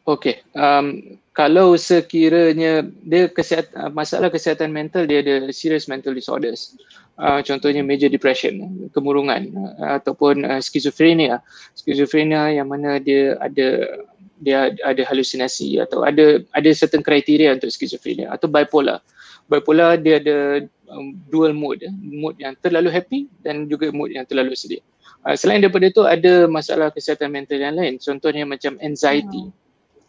[0.09, 6.73] Okey, um, kalau sekiranya dia kesihatan, uh, masalah kesihatan mental dia ada serious mental disorders.
[7.21, 8.65] Uh, contohnya major depression,
[8.97, 11.37] kemurungan uh, ataupun uh, skizofrenia.
[11.77, 14.01] Skizofrenia yang mana dia ada
[14.41, 19.05] dia ada halusinasi atau ada ada certain kriteria untuk skizofrenia atau bipolar.
[19.45, 24.57] Bipolar dia ada um, dual mood, mood yang terlalu happy dan juga mood yang terlalu
[24.57, 24.81] sedih.
[25.21, 28.01] Uh, selain daripada itu ada masalah kesihatan mental yang lain.
[28.01, 29.60] Contohnya macam anxiety, hmm.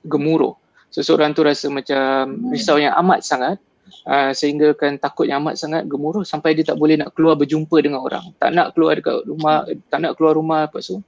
[0.06, 0.54] Gemuruh.
[0.92, 3.56] Seseorang tu rasa macam risau yang amat sangat
[4.04, 7.80] uh, sehingga kan takut yang amat sangat gemuruh sampai dia tak boleh nak keluar berjumpa
[7.80, 8.34] dengan orang.
[8.36, 11.00] Tak nak keluar dekat rumah, tak nak keluar rumah apa so.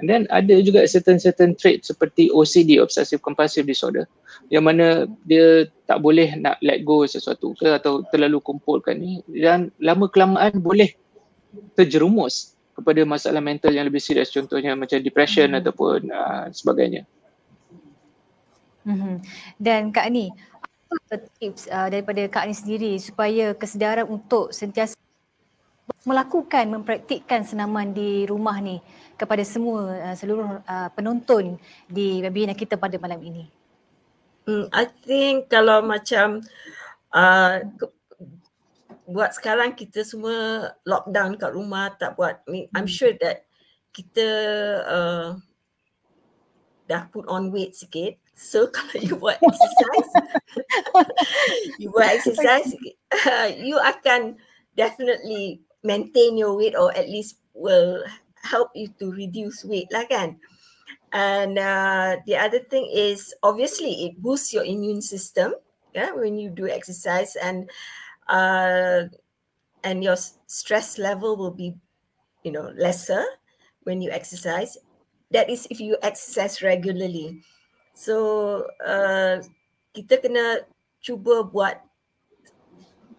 [0.00, 4.08] And then ada juga certain-certain trait seperti OCD, Obsessive Compulsive Disorder
[4.48, 9.70] yang mana dia tak boleh nak let go sesuatu ke atau terlalu kumpulkan ni dan
[9.78, 10.90] lama kelamaan boleh
[11.78, 15.60] terjerumus kepada masalah mental yang lebih serius contohnya macam depression hmm.
[15.60, 17.04] ataupun uh, sebagainya.
[18.84, 19.20] Hmm.
[19.60, 20.32] Dan Kak Ani,
[20.90, 24.96] apa tips uh, daripada Kak Ani sendiri supaya kesedaran untuk sentiasa
[26.08, 28.80] melakukan, mempraktikkan senaman di rumah ni
[29.20, 33.44] kepada semua uh, seluruh uh, penonton di webinar kita pada malam ini?
[34.48, 36.40] Hmm, I think kalau macam
[37.12, 37.60] uh,
[39.10, 42.88] buat sekarang kita semua lockdown kat rumah tak buat I'm hmm.
[42.88, 43.44] sure that
[43.90, 44.28] kita
[44.86, 45.28] uh,
[46.86, 48.16] dah put on weight sikit.
[48.40, 50.10] So kalau you buat exercise,
[51.76, 52.72] you buat exercise,
[53.28, 54.40] uh, you akan
[54.80, 58.00] definitely maintain your weight or at least will
[58.40, 60.40] help you to reduce weight lah kan.
[61.12, 65.52] And uh, the other thing is obviously it boosts your immune system
[65.92, 67.68] yeah, when you do exercise and
[68.30, 69.10] uh,
[69.84, 71.76] and your stress level will be
[72.40, 73.20] you know lesser
[73.84, 74.80] when you exercise.
[75.30, 77.44] That is if you exercise regularly.
[77.94, 78.16] So
[78.80, 79.42] uh,
[79.90, 80.64] kita kena
[81.00, 81.80] cuba buat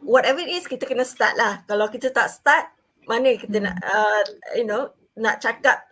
[0.01, 1.61] whatever it is kita kena start lah.
[1.65, 2.65] Kalau kita tak start
[3.09, 3.65] mana kita hmm.
[3.65, 4.23] nak uh,
[4.55, 5.83] you know nak cakap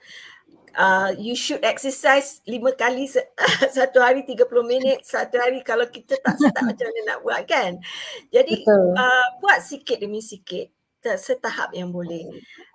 [0.77, 3.33] uh, you should exercise lima kali se-
[3.77, 7.81] satu hari 30 minit satu hari kalau kita tak start macam mana nak buat kan
[8.29, 10.69] jadi uh, buat sikit demi sikit
[11.03, 12.27] setahap yang boleh.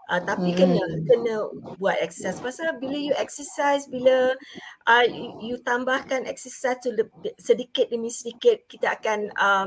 [0.05, 0.59] Uh, tapi hmm.
[0.61, 1.35] kena kena
[1.81, 2.37] buat exercise.
[2.41, 4.37] Pasal bila you exercise bila
[4.85, 6.93] uh, you, you tambahkan exercise tu
[7.41, 9.67] sedikit demi sedikit kita akan uh,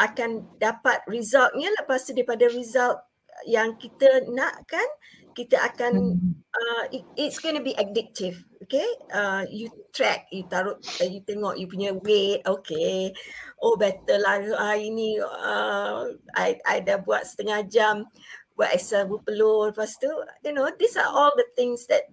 [0.00, 1.68] akan dapat resultnya.
[1.76, 3.04] Lepas tu daripada result
[3.44, 4.88] yang kita nak kan
[5.32, 6.32] kita akan hmm.
[6.52, 8.86] uh, it, it's going to be addictive okay?
[9.10, 13.14] Uh, you track you taruh uh, you tengok you punya weight okay?
[13.62, 18.08] Oh better lah hari ni uh, I, I dah buat setengah jam
[18.54, 20.10] buat exercise berpeluh lepas tu
[20.44, 22.10] you know these are all the things that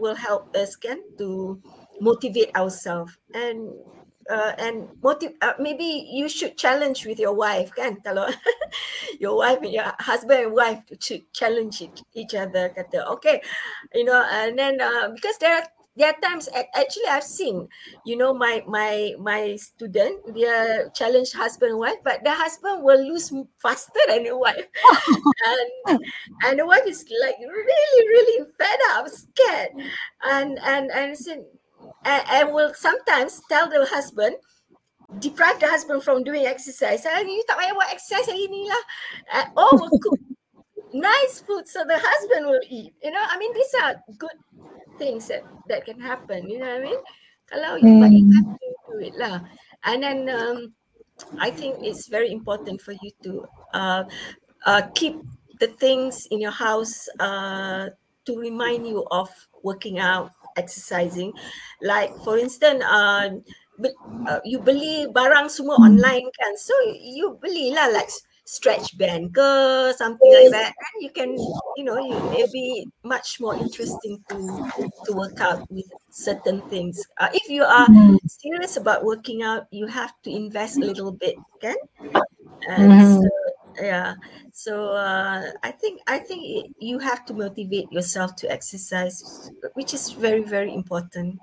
[0.00, 1.60] will help us kan to
[2.00, 3.12] motivate ourselves.
[3.36, 3.76] And
[4.30, 7.98] uh, and motive uh, maybe you should challenge with your wife kan?
[8.06, 8.30] Kalau
[9.18, 11.82] your wife and your husband and wife to challenge
[12.14, 13.42] each other kata okay
[13.94, 15.66] you know and then uh, because there are
[15.96, 17.68] there are times actually I've seen
[18.06, 23.02] you know my my my student dia challenge husband and wife but the husband will
[23.02, 24.64] lose faster than the wife.
[25.90, 25.98] And
[26.46, 29.74] and the wife is like really really fed up scared.
[30.22, 31.44] And and and said
[32.04, 34.36] and, and will sometimes tell the husband
[35.18, 37.02] deprive the husband from doing exercise.
[37.02, 38.84] Saya you tak payah buat exercise hari ni lah.
[39.34, 40.20] Uh, or will cook
[40.94, 42.94] nice food so the husband will eat.
[43.02, 44.38] You know, I mean these are good
[45.02, 46.46] things that that can happen.
[46.46, 47.00] You know what I mean?
[47.50, 48.12] Kalau you, mm.
[48.14, 49.42] you have to do it lah.
[49.82, 50.70] And then um,
[51.42, 53.32] I think it's very important for you to
[53.74, 54.02] uh,
[54.62, 55.18] uh, keep
[55.58, 57.90] the things in your house uh,
[58.24, 59.28] to remind you of
[59.66, 61.32] working out exercising.
[61.80, 63.40] Like for instance uh,
[64.28, 66.52] uh, you beli barang semua online kan?
[66.60, 68.12] So you beli lah like
[68.44, 69.48] stretch band ke
[69.96, 70.76] something like that.
[70.76, 71.32] And you can
[71.80, 74.36] you know you, it'll be much more interesting to
[75.08, 77.00] to work out with certain things.
[77.16, 77.88] Uh, if you are
[78.28, 81.78] serious about working out you have to invest a little bit kan
[82.68, 83.22] and mm-hmm.
[83.22, 83.28] so,
[83.80, 84.14] yeah
[84.52, 90.12] so uh, i think i think you have to motivate yourself to exercise which is
[90.12, 91.40] very very important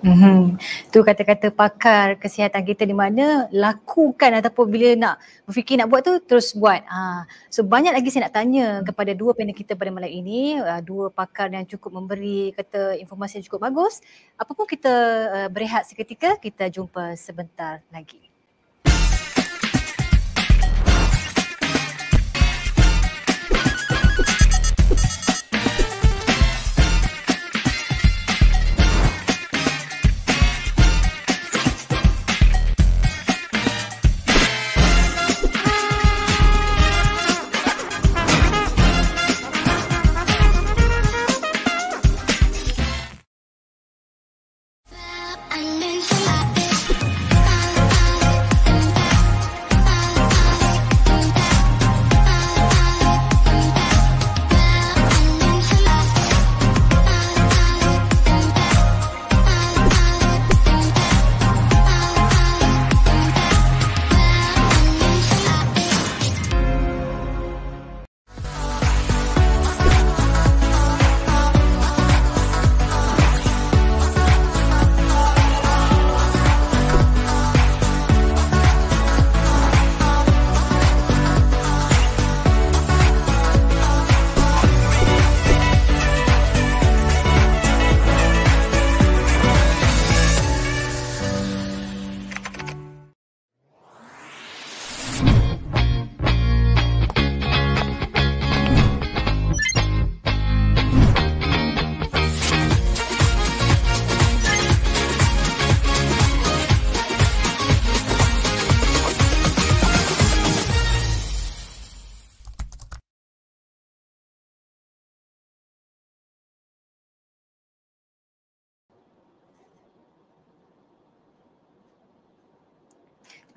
[0.00, 0.56] Mm-hmm.
[0.88, 6.16] Tu kata-kata pakar kesihatan kita di mana lakukan ataupun bila nak berfikir nak buat tu
[6.24, 6.80] terus buat.
[6.88, 7.28] Ha.
[7.52, 11.12] So banyak lagi saya nak tanya kepada dua panel kita pada malam ini, uh, dua
[11.12, 14.00] pakar yang cukup memberi kata informasi yang cukup bagus.
[14.40, 14.92] Apapun kita
[15.28, 18.29] uh, berehat seketika, kita jumpa sebentar lagi.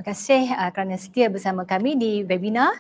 [0.04, 2.76] Kasih uh, kerana setia bersama kami di webinar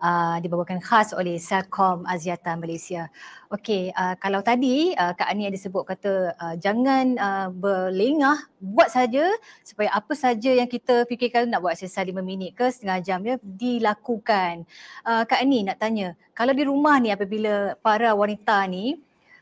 [0.00, 3.10] uh, dibawakan khas oleh Selcom Aziata Malaysia.
[3.52, 8.86] Okey, uh, kalau tadi uh, Kak Ani ada sebut kata uh, jangan uh, berlengah, buat
[8.86, 9.26] saja
[9.66, 13.36] supaya apa saja yang kita fikirkan nak buat selesai 5 minit ke setengah jam ya
[13.42, 14.64] dilakukan.
[15.04, 18.98] Uh, Kak Ani nak tanya, kalau di rumah ni apabila para wanita ni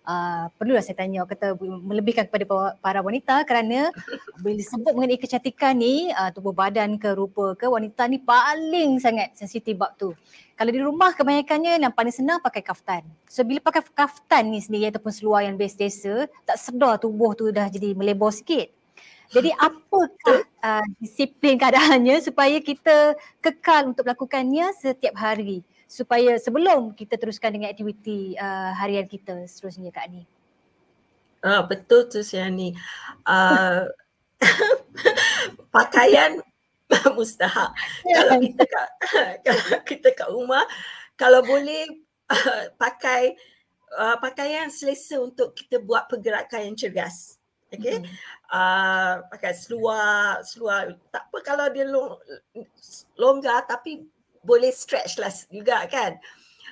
[0.08, 2.48] Uh, perlulah saya tanya kata melebihkan kepada
[2.80, 3.92] para wanita kerana
[4.40, 9.36] bila disebut mengenai kecantikan ni uh, tubuh badan ke rupa ke wanita ni paling sangat
[9.36, 10.16] sensitif bab tu.
[10.56, 13.04] Kalau di rumah kebanyakannya yang paling senang pakai kaftan.
[13.28, 17.52] So bila pakai kaftan ni sendiri ataupun seluar yang best desa tak sedar tubuh tu
[17.52, 18.72] dah jadi melebor sikit.
[19.28, 23.12] Jadi apakah uh, disiplin keadaannya supaya kita
[23.44, 25.60] kekal untuk melakukannya setiap hari?
[25.88, 30.22] Supaya sebelum kita teruskan dengan aktiviti uh, harian kita seterusnya Kak Ani.
[31.40, 32.76] Ah, betul tu si Ani.
[33.24, 33.88] Uh,
[35.74, 36.44] pakaian
[37.16, 37.72] mustahak.
[38.04, 38.20] Yeah.
[38.20, 38.88] Kalau kita kat
[39.48, 40.64] kalau kita kat rumah
[41.16, 41.88] kalau boleh
[42.28, 43.32] uh, pakai
[43.96, 47.40] uh, pakaian selesa untuk kita buat pergerakan yang cergas.
[47.68, 48.00] Okay.
[48.00, 48.12] Mm-hmm.
[48.48, 50.96] Uh, pakai seluar, seluar.
[51.12, 52.16] Tak apa kalau dia long,
[53.16, 54.08] longgar tapi
[54.48, 56.16] boleh stretch lah juga kan.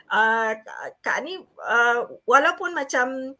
[0.09, 0.57] Uh,
[1.05, 3.37] Kak ni uh, walaupun macam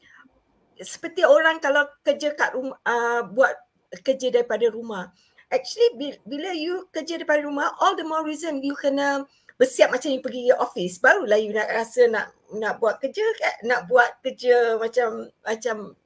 [0.77, 3.57] seperti orang kalau kerja kat rumah, uh, buat
[4.05, 5.09] kerja daripada rumah.
[5.49, 9.25] Actually bila you kerja daripada rumah, all the more reason you kena
[9.57, 11.01] bersiap macam you pergi office.
[11.01, 15.97] Barulah you nak rasa nak nak buat kerja kan, nak buat kerja macam macam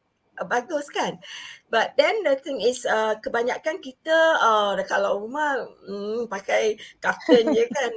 [0.41, 1.21] uh, bagus kan.
[1.69, 7.65] But then the thing is uh, kebanyakan kita uh, kalau rumah hmm, pakai kaftan je
[7.77, 7.93] kan.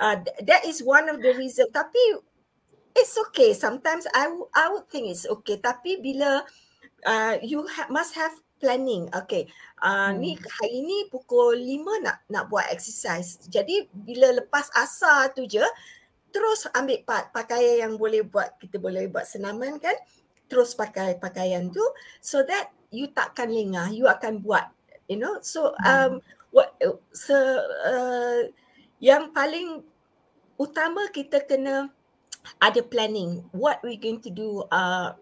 [0.00, 1.70] Uh, that is one of the reason.
[1.70, 2.18] Tapi
[2.98, 3.54] it's okay.
[3.54, 4.26] Sometimes I
[4.58, 5.62] I would think it's okay.
[5.62, 6.42] Tapi bila
[7.06, 9.08] uh, you ha- must have planning.
[9.16, 9.48] Okay.
[9.80, 10.20] Uh, hmm.
[10.20, 13.40] Ni hari ni pukul 5 nak nak buat exercise.
[13.48, 15.64] Jadi bila lepas asar tu je
[16.30, 19.96] terus ambil part pakaian yang boleh buat kita boleh buat senaman kan.
[20.50, 21.82] Terus pakai pakaian tu
[22.18, 23.94] so that you takkan lengah.
[23.94, 24.66] You akan buat
[25.06, 25.38] you know.
[25.40, 26.18] So um
[26.50, 26.74] what
[27.14, 27.34] so
[27.86, 28.50] uh,
[28.98, 29.86] yang paling
[30.58, 31.88] utama kita kena
[32.60, 35.14] ada planning what we going to do uh,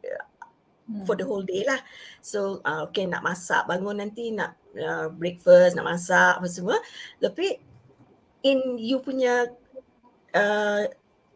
[1.04, 1.30] for the hmm.
[1.30, 1.78] whole day lah.
[2.24, 6.80] So uh, okay nak masak bangun nanti nak uh, breakfast nak masak apa semua.
[7.20, 7.60] Tapi
[8.46, 9.50] in you punya
[10.32, 10.82] uh,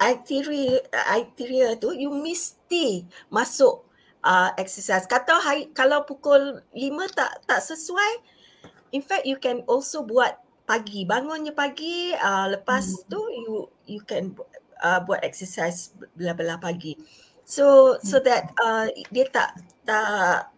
[0.03, 3.87] itinerary itinerary tu you mesti masuk
[4.27, 5.07] uh, exercise.
[5.07, 8.13] Kata hari kalau pukul 5 tak tak sesuai
[8.95, 13.03] in fact you can also buat pagi bangunnya pagi uh, lepas hmm.
[13.11, 13.55] tu you
[13.87, 14.35] you can
[14.83, 16.99] uh, buat exercise belah-belah pagi.
[17.47, 18.27] So so hmm.
[18.27, 20.53] that uh, dia tak tak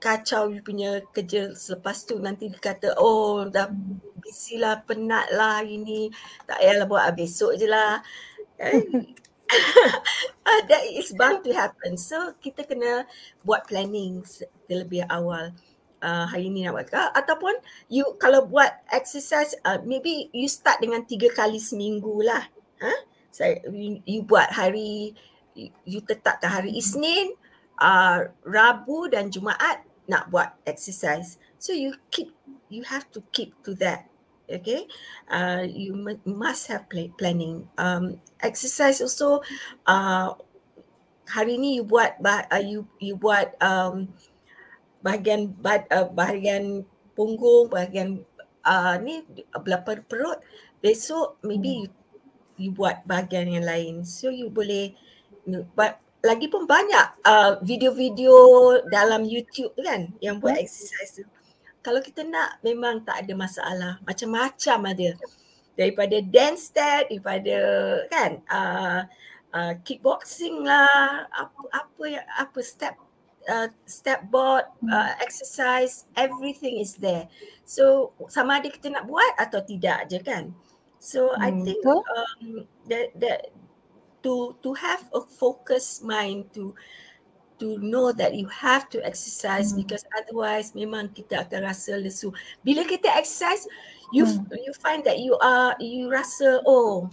[0.00, 3.68] kacau you punya kerja selepas tu nanti dia kata oh dah
[4.16, 6.08] busy lah penat lah hari ni
[6.48, 8.00] tak payahlah buat ah, besok je lah
[8.60, 13.08] uh, that is bound to happen so kita kena
[13.42, 14.22] buat planning
[14.70, 15.50] terlebih awal
[16.04, 17.56] uh, hari ni nak buat ke ataupun
[17.88, 22.46] you kalau buat exercise uh, maybe you start dengan tiga kali seminggu lah
[22.78, 23.00] huh?
[23.32, 25.16] saya you, you buat hari
[25.84, 27.34] you tetapkan hari Isnin,
[27.80, 31.38] uh, Rabu dan Jumaat nak buat exercise.
[31.58, 32.34] So you keep
[32.70, 34.09] you have to keep to that.
[34.50, 34.90] Okay,
[35.30, 37.70] uh, you m- must have play, planning.
[37.78, 39.46] Um, exercise also.
[39.86, 40.34] Uh,
[41.30, 44.10] hari ni you buat uh, you you buat um,
[45.00, 46.82] bahagian bad, uh, bahagian
[47.14, 48.26] punggung, bahagian
[48.66, 49.22] uh, ni
[49.62, 50.42] belakang perut.
[50.82, 51.82] Besok maybe hmm.
[51.84, 51.88] you,
[52.58, 53.94] you buat bahagian yang lain.
[54.02, 54.96] So you boleh
[55.78, 58.34] but lagi pun banyak uh, video-video
[58.92, 60.64] dalam YouTube kan yang buat hmm.
[60.64, 61.24] exercise tu.
[61.80, 63.92] Kalau kita nak memang tak ada masalah.
[64.04, 65.10] Macam-macam ada.
[65.78, 67.56] Daripada dance step, daripada
[68.12, 69.00] kan uh,
[69.56, 72.04] uh, kickboxing lah, apa apa
[72.36, 72.94] apa step
[73.48, 74.92] uh, step board, hmm.
[74.92, 77.30] uh, exercise, everything is there.
[77.64, 80.52] So sama ada kita nak buat atau tidak je kan.
[81.00, 81.40] So hmm.
[81.40, 83.40] I think um, that that
[84.20, 86.76] to to have a focused mind to
[87.60, 89.84] to know that you have to exercise mm.
[89.84, 92.32] because otherwise memang kita akan rasa lesu.
[92.64, 93.68] Bila kita exercise,
[94.10, 94.48] you mm.
[94.64, 97.06] you find that you are you rasa oh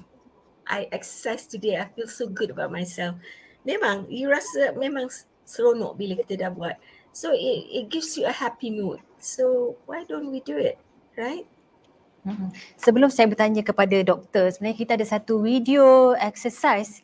[0.67, 3.15] I exercise today, I feel so good about myself.
[3.63, 5.11] Memang you rasa memang
[5.47, 6.75] seronok bila kita dah buat.
[7.11, 9.03] So it it gives you a happy mood.
[9.19, 10.79] So why don't we do it,
[11.15, 11.47] right?
[12.75, 16.99] Sebelum saya bertanya kepada doktor, sebenarnya kita ada satu video exercise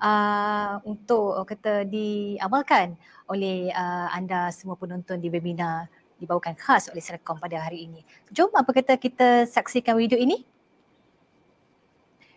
[0.00, 2.96] uh, untuk kata diamalkan
[3.28, 8.00] oleh uh, anda semua penonton di webinar dibawakan khas oleh Serkom pada hari ini.
[8.32, 10.44] Jom apa kata kita saksikan video ini?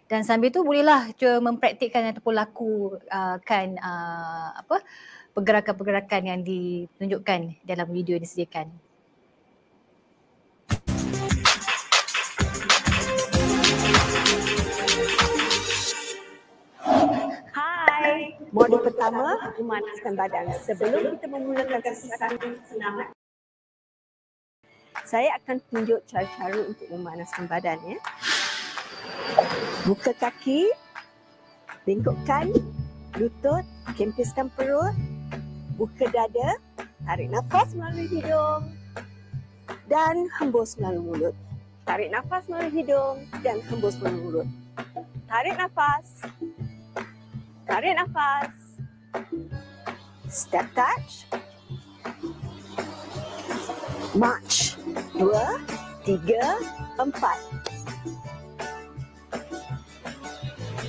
[0.09, 4.81] Dan sambil tu bolehlah cuba mempraktikkan ataupun lakukan uh, apa
[5.37, 8.88] pergerakan-pergerakan yang ditunjukkan dalam video yang disediakan.
[18.49, 20.49] Modul pertama, memanaskan badan.
[20.65, 22.33] Sebelum kita memulakan kesesakan
[22.65, 23.07] senaman,
[25.05, 27.77] saya akan tunjuk cara-cara untuk memanaskan badan.
[27.85, 27.97] Ya.
[29.85, 30.65] Buka kaki,
[31.85, 32.49] bengkokkan
[33.21, 34.97] lutut, kempiskan perut,
[35.77, 36.57] buka dada,
[37.05, 38.63] tarik nafas melalui hidung
[39.89, 41.35] dan hembus melalui mulut.
[41.85, 44.47] Tarik nafas melalui hidung dan hembus melalui mulut.
[45.29, 46.05] Tarik nafas,
[47.69, 48.49] Tarik nafas.
[50.25, 51.29] Step touch.
[54.17, 54.73] March.
[55.13, 55.61] Dua,
[56.01, 56.57] tiga,
[56.97, 57.37] empat.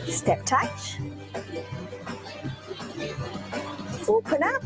[0.09, 0.97] Step touch.
[4.09, 4.65] Open up.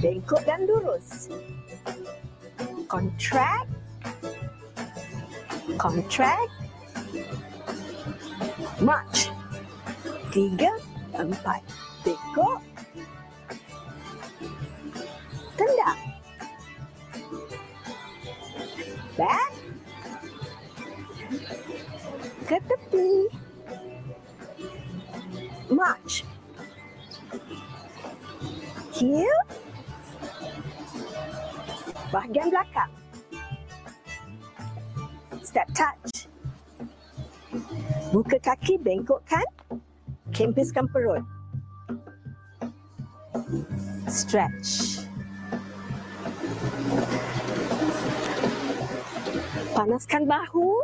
[0.00, 1.28] Bengkok dan lurus.
[2.88, 3.68] Contract.
[5.76, 6.52] Contract.
[8.80, 9.31] March.
[10.32, 10.72] Tiga,
[11.12, 11.60] empat.
[12.00, 12.56] Bengkok.
[15.60, 16.00] Tendang.
[19.20, 19.52] Back.
[22.48, 23.28] Ke tepi.
[25.68, 26.24] March.
[28.96, 29.38] Heel.
[32.08, 32.92] Bahagian belakang.
[35.44, 36.24] Step touch.
[38.16, 39.41] Buka kaki, bengkokkan.
[40.42, 41.22] Kempiskan perut.
[44.10, 45.06] Stretch.
[49.70, 50.82] Panaskan bahu.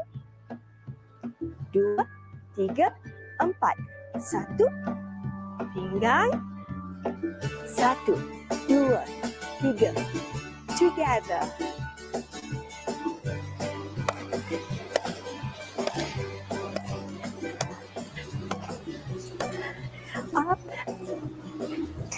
[1.74, 2.06] Dua,
[2.54, 2.94] tiga,
[3.42, 3.74] empat.
[4.22, 4.70] Satu,
[5.74, 6.38] pinggang.
[7.66, 8.14] Satu,
[8.70, 9.02] dua,
[9.58, 9.90] tiga.
[10.78, 11.42] Together.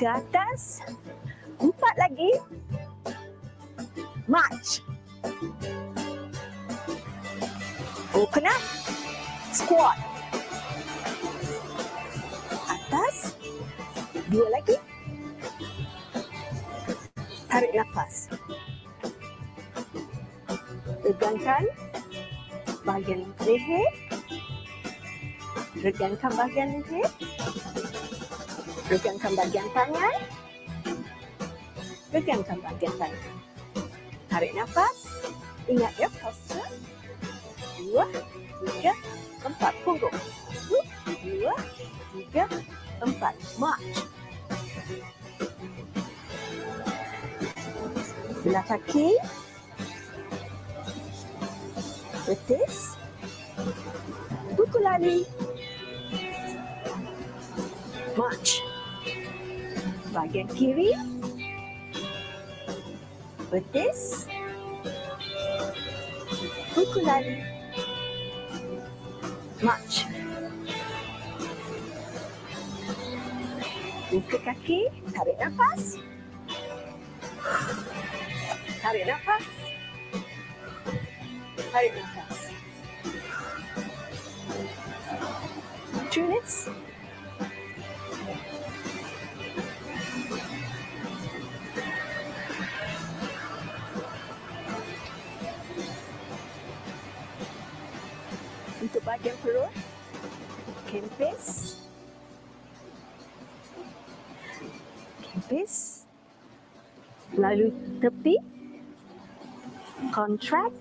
[0.00, 0.80] Ke atas.
[1.60, 2.32] Empat lagi.
[4.24, 4.80] March.
[8.16, 8.62] Open up.
[9.52, 10.00] Squat.
[12.64, 13.36] Atas.
[14.32, 14.80] Dua lagi.
[17.52, 18.32] Tarik nafas.
[21.04, 21.68] Regangkan
[22.88, 23.92] bahagian leher.
[25.84, 27.29] Regangkan bahagian leher.
[28.90, 30.18] Regangkan bahagian tangan.
[32.10, 33.36] Regangkan bahagian tangan.
[34.26, 34.98] Tarik nafas.
[35.70, 36.74] Ingat ya posture.
[37.78, 38.10] Dua,
[38.66, 38.94] tiga,
[39.46, 39.74] empat.
[39.86, 40.10] Punggung.
[40.10, 40.82] Satu,
[41.22, 41.54] dua,
[42.18, 42.44] tiga,
[42.98, 43.34] empat.
[43.62, 44.02] March.
[48.42, 49.14] Belah kaki.
[52.26, 52.98] Betis.
[54.58, 55.22] Buku lali.
[58.18, 58.69] March.
[60.10, 60.90] Bahagian kiri.
[63.50, 64.26] Betis.
[66.74, 67.38] Buku lali.
[69.62, 70.10] March.
[74.10, 75.94] Buka kaki, tarik nafas.
[78.82, 79.44] Tarik nafas.
[81.70, 82.38] Tarik nafas.
[86.10, 86.66] Tunis.
[86.66, 86.89] Untuk
[108.00, 108.34] Lalu tepi.
[110.08, 110.72] Contract.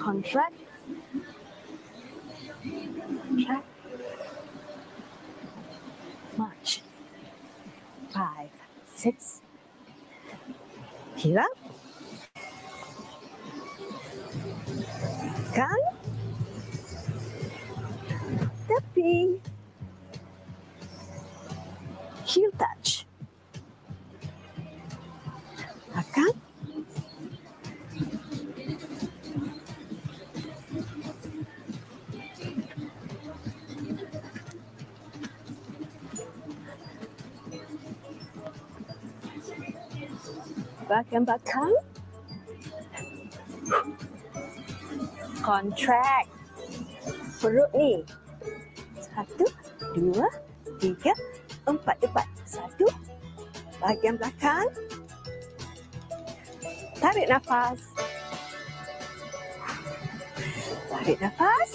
[0.00, 0.56] Contract.
[3.28, 3.68] Contract.
[6.40, 6.80] March.
[8.08, 8.52] Five,
[8.96, 9.44] six.
[11.20, 11.52] Hilang.
[15.52, 15.80] Kan?
[18.64, 19.36] Tepi.
[19.36, 19.55] Heel
[22.60, 23.08] touch.
[25.96, 26.32] Akan.
[40.86, 41.72] Bahagian belakang.
[45.40, 46.28] Contract.
[47.42, 48.04] Perut ni.
[49.00, 49.46] Satu,
[49.96, 50.28] dua,
[50.78, 51.14] tiga,
[51.66, 51.96] empat.
[52.00, 52.26] Depan.
[52.46, 52.86] Satu.
[53.82, 54.66] Bahagian belakang.
[56.96, 57.80] Tarik nafas.
[60.88, 61.72] Tarik nafas.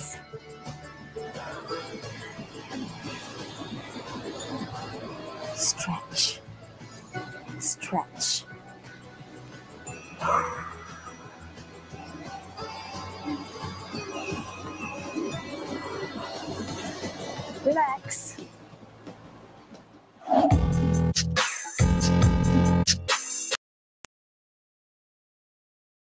[5.53, 6.40] Stretch.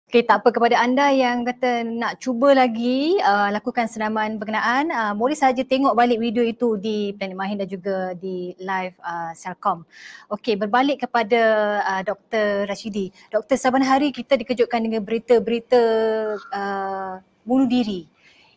[0.10, 5.14] Okey, tak apa kepada anda yang kata nak cuba lagi uh, lakukan senaman berkenaan, uh,
[5.14, 9.86] boleh saja tengok balik video itu di Planet Mahin dan juga di live uh, Selcom.
[10.34, 11.42] Okey, berbalik kepada
[11.86, 12.66] uh, Dr.
[12.66, 13.14] Rashidi.
[13.30, 15.82] Doktor, saban hari kita dikejutkan dengan berita-berita
[16.58, 18.10] uh, bunuh diri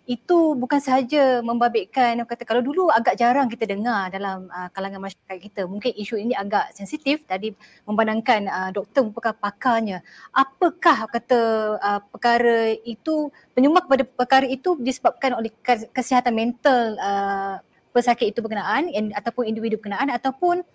[0.03, 5.39] itu bukan sahaja membabitkan kata kalau dulu agak jarang kita dengar dalam uh, kalangan masyarakat
[5.39, 5.63] kita.
[5.71, 7.55] Mungkin isu ini agak sensitif tadi
[7.87, 10.03] memandangkan uh, doktor merupakan pakarnya.
[10.35, 11.41] Apakah kata
[11.79, 15.55] uh, perkara itu penyumbang kepada perkara itu disebabkan oleh
[15.95, 17.63] kesihatan mental uh,
[17.95, 20.67] pesakit itu berkenaan ataupun individu berkenaan ataupun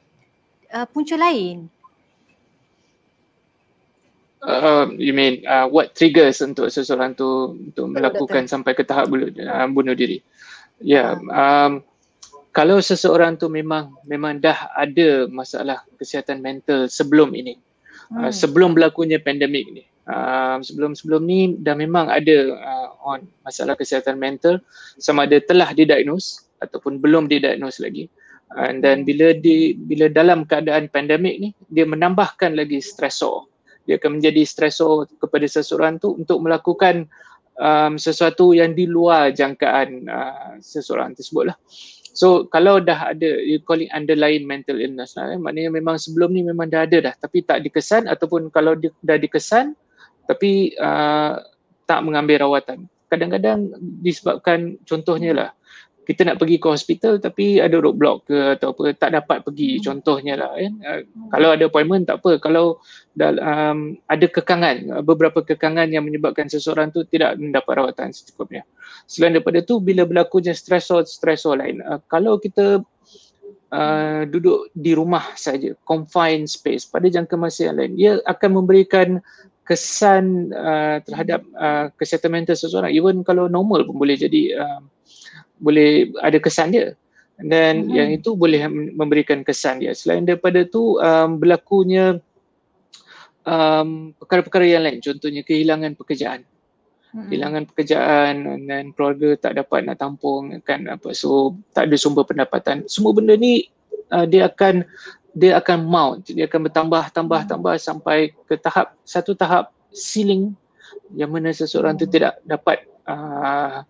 [0.71, 1.67] uh, punca lain
[4.47, 9.27] Uh, you mean uh, what triggers untuk seseorang tu untuk melakukan sampai ke tahap bunuh,
[9.43, 10.23] uh, bunuh diri?
[10.79, 11.83] Ya, yeah, um,
[12.55, 17.59] kalau seseorang tu memang memang dah ada masalah kesihatan mental sebelum ini,
[18.15, 18.23] uh, hmm.
[18.23, 23.75] uh, sebelum berlakunya pandemik ni, uh, sebelum sebelum ni dah memang ada uh, on masalah
[23.75, 24.63] kesihatan mental,
[24.95, 28.07] sama ada telah didiagnose ataupun belum didiagnose lagi.
[28.55, 33.43] Uh, dan bila di bila dalam keadaan pandemik ni, dia menambahkan lagi stresor
[33.87, 37.07] dia akan menjadi stresor kepada seseorang tu untuk melakukan
[37.55, 41.57] um, sesuatu yang di luar jangkaan uh, seseorang tersebut lah.
[42.17, 45.39] So kalau dah ada, you call it underlying mental illness lah, eh?
[45.39, 49.15] maknanya memang sebelum ni memang dah ada dah tapi tak dikesan ataupun kalau di, dah
[49.15, 49.77] dikesan
[50.27, 51.39] tapi uh,
[51.87, 52.89] tak mengambil rawatan.
[53.07, 53.71] Kadang-kadang
[54.03, 55.49] disebabkan contohnya lah
[56.07, 59.83] kita nak pergi ke hospital tapi ada roadblock ke atau apa tak dapat pergi hmm.
[59.83, 60.73] contohnya lah kan?
[60.79, 61.01] Uh,
[61.35, 62.39] kalau ada appointment tak apa.
[62.39, 62.79] Kalau
[63.19, 68.63] um, ada kekangan beberapa kekangan yang menyebabkan seseorang tu tidak mendapat rawatan secukupnya
[69.09, 72.85] selain daripada tu bila berlakunya stresor-stresor lain uh, kalau kita
[73.73, 79.17] uh, duduk di rumah saja confined space pada jangka masa yang lain ia akan memberikan
[79.67, 82.87] kesan uh, terhadap uh, kesihatan mental seseorang.
[82.95, 84.79] Even kalau normal pun boleh jadi uh,
[85.57, 86.93] boleh ada kesan dia
[87.37, 87.93] dan hmm.
[87.93, 88.65] yang itu boleh
[88.97, 92.17] memberikan kesan dia selain daripada tu um, berlakunya
[93.45, 96.41] um, perkara-perkara yang lain contohnya kehilangan pekerjaan
[97.13, 97.29] hmm.
[97.29, 98.33] kehilangan pekerjaan
[98.65, 103.37] dan keluarga tak dapat nak tampung kan apa so tak ada sumber pendapatan semua benda
[103.37, 103.69] ni
[104.09, 104.81] uh, dia akan
[105.37, 107.49] dia akan mount dia akan bertambah tambah hmm.
[107.53, 110.57] tambah sampai ke tahap satu tahap ceiling
[111.13, 112.01] yang mana seseorang hmm.
[112.01, 113.85] tu tidak dapat uh,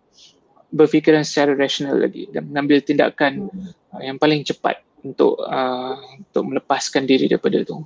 [0.71, 3.71] berfikiran secara rasional lagi dan mengambil tindakan hmm.
[3.95, 7.77] uh, yang paling cepat untuk uh, untuk melepaskan diri daripada itu.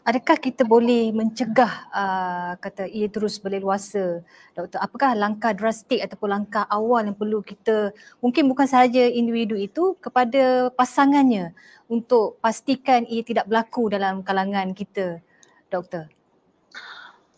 [0.00, 4.24] Adakah kita boleh mencegah uh, kata ia terus berleluasa
[4.56, 7.92] doktor apakah langkah drastik ataupun langkah awal yang perlu kita
[8.24, 11.52] mungkin bukan sahaja individu itu kepada pasangannya
[11.84, 15.20] untuk pastikan ia tidak berlaku dalam kalangan kita
[15.68, 16.08] doktor.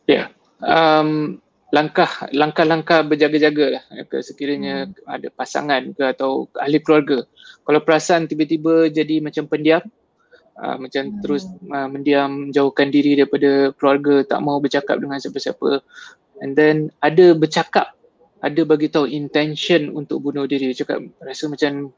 [0.07, 0.15] Ya.
[0.15, 0.27] Yeah.
[0.63, 1.43] Um,
[1.73, 3.85] langkah langkah-langkah berjaga-jaga lah
[4.21, 5.09] sekiranya hmm.
[5.09, 7.25] ada pasangan ke atau ahli keluarga
[7.65, 9.81] kalau perasan tiba-tiba jadi macam pendiam
[10.61, 11.19] uh, macam hmm.
[11.25, 15.81] terus uh, mendiam jauhkan diri daripada keluarga tak mau bercakap dengan siapa-siapa
[16.45, 17.97] and then ada bercakap
[18.45, 21.89] ada bagi tahu intention untuk bunuh diri cakap rasa macam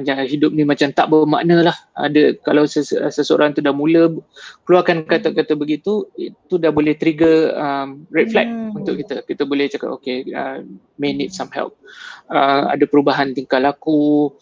[0.00, 1.76] hidup ni macam tak bermakna lah.
[1.96, 4.08] Ada kalau ses- seseorang tu dah mula
[4.64, 8.72] keluarkan kata-kata begitu itu dah boleh trigger um, red flag hmm.
[8.72, 9.20] untuk kita.
[9.24, 10.64] Kita boleh cakap okay uh,
[10.96, 11.76] may need some help.
[12.32, 14.32] Uh, ada perubahan tingkah laku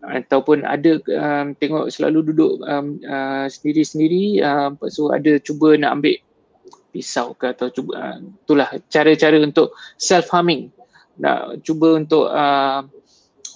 [0.00, 6.16] ataupun ada um, tengok selalu duduk um, uh, sendiri-sendiri uh, so ada cuba nak ambil
[6.90, 10.72] pisau ke atau cuba uh, itulah cara-cara untuk self harming
[11.20, 12.80] nak cuba untuk uh,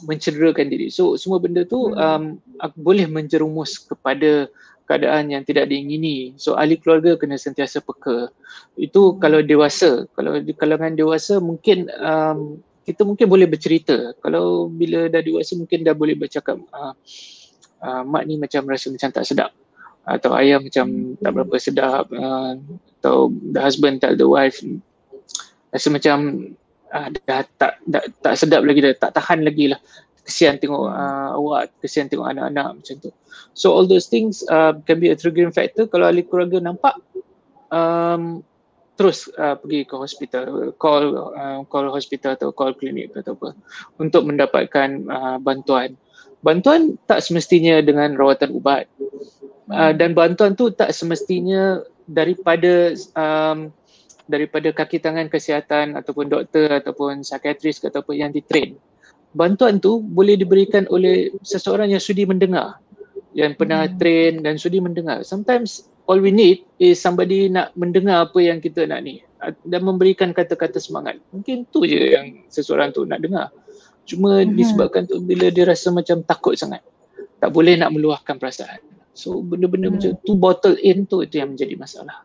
[0.02, 0.90] mencederakan diri.
[0.90, 1.96] So semua benda tu hmm.
[1.96, 4.50] um, boleh menjerumus kepada
[4.84, 6.34] keadaan yang tidak diingini.
[6.36, 8.34] So ahli keluarga kena sentiasa peka.
[8.74, 9.16] Itu hmm.
[9.22, 10.10] kalau dewasa.
[10.18, 14.12] Kalau di kalangan dewasa mungkin um, kita mungkin boleh bercerita.
[14.20, 16.92] Kalau bila dah dewasa mungkin dah boleh bercakap uh,
[17.80, 19.50] uh, mak ni macam rasa macam tak sedap
[20.04, 21.24] atau ayah macam hmm.
[21.24, 22.52] tak berapa sedap uh,
[23.00, 24.60] atau the husband tell the wife
[25.72, 26.16] rasa macam
[26.94, 29.80] uh, dah tak, dah, tak sedap lagi dah tak tahan lagi lah.
[30.24, 33.10] Kesian tengok uh, awak kesian tengok anak-anak macam tu.
[33.52, 35.84] So all those things uh, can be a triggering factor.
[35.84, 36.96] Kalau ahli keluarga nampak
[37.68, 38.40] um,
[38.94, 43.52] terus uh, pergi ke hospital call uh, call hospital atau call klinik atau apa
[44.00, 45.98] untuk mendapatkan uh, bantuan.
[46.40, 48.88] Bantuan tak semestinya dengan rawatan ubat.
[49.64, 53.72] Uh, dan bantuan tu tak semestinya daripada um,
[54.24, 58.76] daripada kaki tangan kesihatan ataupun doktor ataupun psikiatris ataupun yang ditrain.
[59.34, 62.78] Bantuan tu boleh diberikan oleh seseorang yang sudi mendengar,
[63.34, 63.98] yang pernah hmm.
[63.98, 65.26] train dan sudi mendengar.
[65.26, 69.20] Sometimes all we need is somebody nak mendengar apa yang kita nak ni
[69.66, 71.20] dan memberikan kata-kata semangat.
[71.34, 73.52] Mungkin tu je yang seseorang tu nak dengar.
[74.08, 74.54] Cuma hmm.
[74.56, 76.80] disebabkan tu bila dia rasa macam takut sangat.
[77.42, 78.80] Tak boleh nak meluahkan perasaan.
[79.12, 79.94] So benda-benda hmm.
[79.98, 82.22] macam tu bottle in tu itu yang menjadi masalah.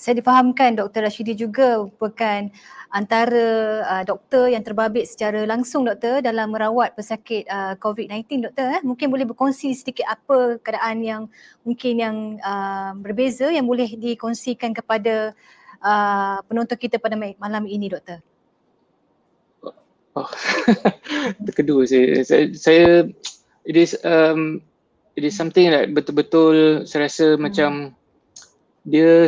[0.00, 1.04] Saya difahamkan Dr.
[1.04, 2.48] Rashidi juga merupakan
[2.94, 3.46] antara
[3.84, 8.66] uh, doktor yang terbabit secara langsung doktor dalam merawat pesakit uh, COVID-19 doktor.
[8.78, 8.82] Eh?
[8.86, 11.22] Mungkin boleh berkongsi sedikit apa keadaan yang
[11.66, 15.34] mungkin yang uh, berbeza yang boleh dikongsikan kepada
[15.82, 18.22] uh, penonton kita pada malam ini doktor.
[20.14, 20.30] Oh,
[21.90, 22.86] saya, saya, saya
[23.66, 24.62] it is um,
[25.18, 27.40] it is something that betul-betul saya rasa hmm.
[27.42, 27.70] macam
[28.84, 29.26] dia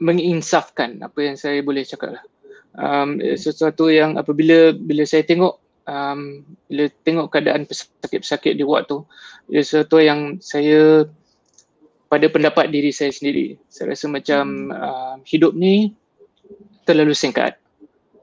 [0.00, 2.24] menginsafkan apa yang saya boleh cakap lah.
[2.74, 9.04] Um, sesuatu yang apabila bila saya tengok um, bila tengok keadaan pesakit-pesakit di ward tu
[9.46, 11.06] ia sesuatu yang saya
[12.08, 15.94] pada pendapat diri saya sendiri saya rasa macam uh, hidup ni
[16.84, 17.56] terlalu singkat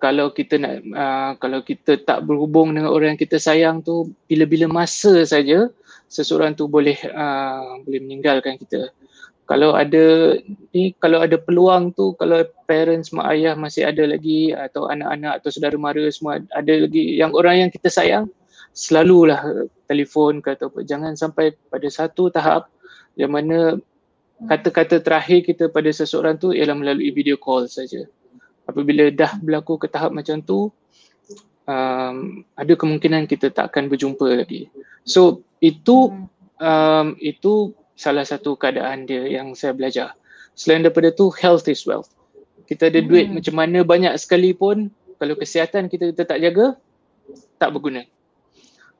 [0.01, 4.65] kalau kita nak uh, kalau kita tak berhubung dengan orang yang kita sayang tu bila-bila
[4.65, 5.69] masa saja
[6.09, 8.89] seseorang tu boleh uh, boleh meninggalkan kita
[9.51, 10.39] kalau ada
[10.71, 12.39] ni kalau ada peluang tu kalau
[12.71, 17.35] parents mak ayah masih ada lagi atau anak-anak atau saudara mara semua ada lagi yang
[17.35, 18.31] orang yang kita sayang
[18.71, 22.71] selalulah telefon ke atau apa jangan sampai pada satu tahap
[23.19, 23.75] yang mana
[24.47, 28.07] kata-kata terakhir kita pada seseorang tu ialah melalui video call saja
[28.63, 30.71] apabila dah berlaku ke tahap macam tu
[31.67, 34.71] um, ada kemungkinan kita tak akan berjumpa lagi
[35.03, 36.23] so itu hmm.
[36.55, 40.15] um, itu salah satu keadaan dia yang saya belajar.
[40.55, 42.11] Selain daripada tu, health is wealth.
[42.67, 43.39] Kita ada duit hmm.
[43.39, 46.75] macam mana banyak sekali pun, kalau kesihatan kita, kita tak jaga,
[47.59, 48.03] tak berguna.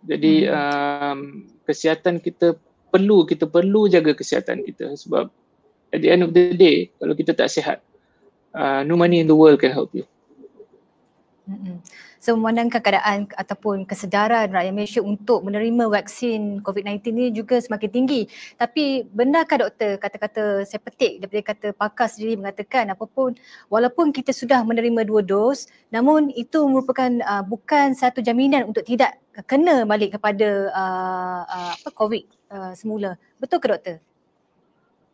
[0.06, 0.54] Jadi hmm.
[0.54, 1.20] um,
[1.66, 2.58] kesihatan kita
[2.92, 5.32] perlu, kita perlu jaga kesihatan kita sebab
[5.92, 7.84] at the end of the day, kalau kita tak sihat,
[8.56, 10.08] uh, no money in the world can help you.
[11.48, 11.80] Hmm.
[12.22, 18.30] Memandangkan keadaan ataupun kesedaran rakyat Malaysia untuk menerima vaksin COVID-19 ini juga semakin tinggi.
[18.62, 23.34] Tapi benarkah doktor kata-kata saya petik daripada kata pakar sendiri mengatakan apapun
[23.74, 29.18] walaupun kita sudah menerima dua dos namun itu merupakan uh, bukan satu jaminan untuk tidak
[29.50, 33.18] kena balik kepada uh, uh, apa COVID uh, semula.
[33.42, 33.98] Betul ke doktor?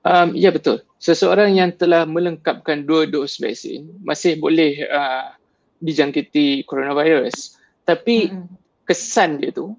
[0.03, 0.83] Um, ya betul.
[0.99, 5.36] Seseorang yang telah melengkapkan dua dos vaksin masih boleh uh,
[5.82, 8.47] dijangkiti coronavirus tapi mm-hmm.
[8.88, 9.73] kesan dia tu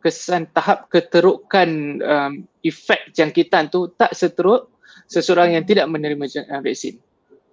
[0.00, 2.32] kesan tahap keterukan um,
[2.64, 4.72] efek jangkitan tu tak seteruk
[5.10, 6.96] seseorang yang tidak menerima uh, vaksin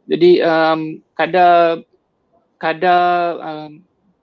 [0.08, 1.84] jadi um, kadar
[2.58, 3.72] kadar um,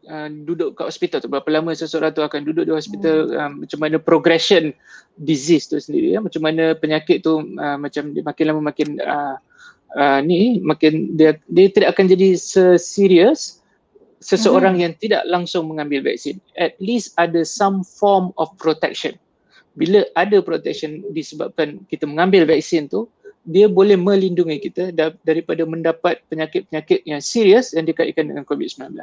[0.09, 3.37] uh, duduk kat hospital tu berapa lama seseorang tu akan duduk di hospital mm.
[3.37, 4.73] um, macam mana progression
[5.21, 9.37] disease tu sendiri ya macam mana penyakit tu uh, macam dia makin lama makin uh,
[9.97, 13.65] uh, ni makin dia dia tidak akan jadi seserius
[14.25, 14.83] seseorang hmm.
[14.89, 19.15] yang tidak langsung mengambil vaksin at least ada some form of protection
[19.75, 23.11] bila ada protection disebabkan kita mengambil vaksin tu
[23.45, 24.89] dia boleh melindungi kita
[25.21, 28.97] daripada mendapat penyakit-penyakit yang serius yang dikaitkan dengan COVID-19.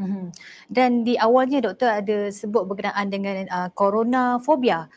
[0.00, 0.32] Hmm.
[0.72, 4.88] Dan di awalnya doktor ada sebut berkenaan dengan uh, corona phobia.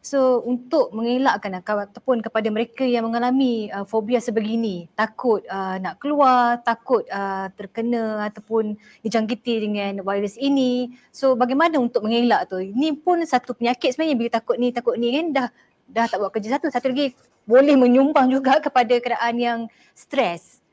[0.00, 6.56] So untuk mengelakkan ataupun kepada mereka yang mengalami uh, fobia sebegini, takut uh, nak keluar,
[6.64, 10.96] takut uh, terkena ataupun dijangkiti dengan virus ini.
[11.12, 12.64] So bagaimana untuk mengelak tu?
[12.64, 15.48] Ini pun satu penyakit sebenarnya bila takut ni, takut ni kan dah
[15.84, 16.72] dah tak buat kerja satu.
[16.72, 17.12] Satu lagi
[17.44, 19.60] boleh menyumbang juga kepada keadaan yang
[19.92, 20.64] stres.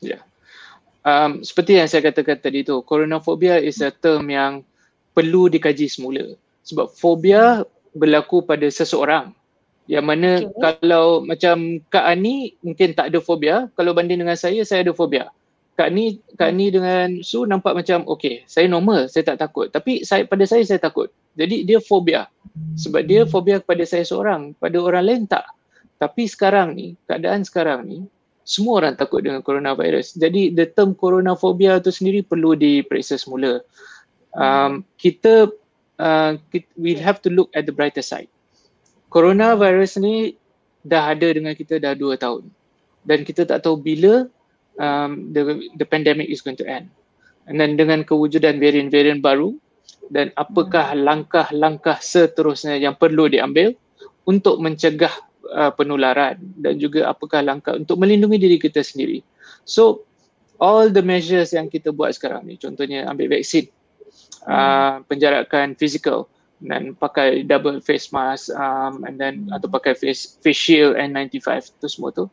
[0.00, 0.16] Ya.
[0.16, 0.22] Yeah.
[1.06, 4.64] Um, seperti yang saya katakan tadi tu, coronaphobia is a term yang
[5.12, 6.34] perlu dikaji semula.
[6.66, 7.62] Sebab fobia
[7.96, 9.32] berlaku pada seseorang.
[9.88, 10.50] Yang mana okay.
[10.60, 13.70] kalau macam Kak Ani mungkin tak ada fobia.
[13.78, 15.30] Kalau banding dengan saya saya ada fobia.
[15.78, 19.70] Kak Ani Kak Ani dengan Su nampak macam okay saya normal saya tak takut.
[19.70, 21.08] Tapi saya pada saya saya takut.
[21.38, 22.26] Jadi dia fobia.
[22.76, 24.58] Sebab dia fobia kepada saya seorang.
[24.58, 25.46] Pada orang lain tak.
[26.02, 27.98] Tapi sekarang ni keadaan sekarang ni
[28.46, 30.14] semua orang takut dengan coronavirus.
[30.18, 33.58] Jadi the term coronaphobia tu sendiri perlu diperiksa semula.
[34.34, 35.50] Um, kita
[35.98, 36.36] uh,
[36.76, 38.28] we have to look at the brighter side.
[39.12, 40.36] Coronavirus ni
[40.86, 42.46] dah ada dengan kita dah dua tahun
[43.06, 44.26] dan kita tak tahu bila
[44.78, 46.90] um, the the pandemic is going to end.
[47.46, 49.54] And then dengan kewujudan varian-varian baru
[50.10, 51.02] dan apakah hmm.
[51.06, 53.74] langkah-langkah seterusnya yang perlu diambil
[54.26, 55.14] untuk mencegah
[55.54, 59.22] uh, penularan dan juga apakah langkah untuk melindungi diri kita sendiri.
[59.62, 60.06] So
[60.58, 63.70] all the measures yang kita buat sekarang ni contohnya ambil vaksin
[64.46, 66.30] uh, penjarakan fizikal
[66.64, 69.56] dan pakai double face mask um, and then hmm.
[69.56, 72.24] atau pakai face face shield N95 tu semua tu.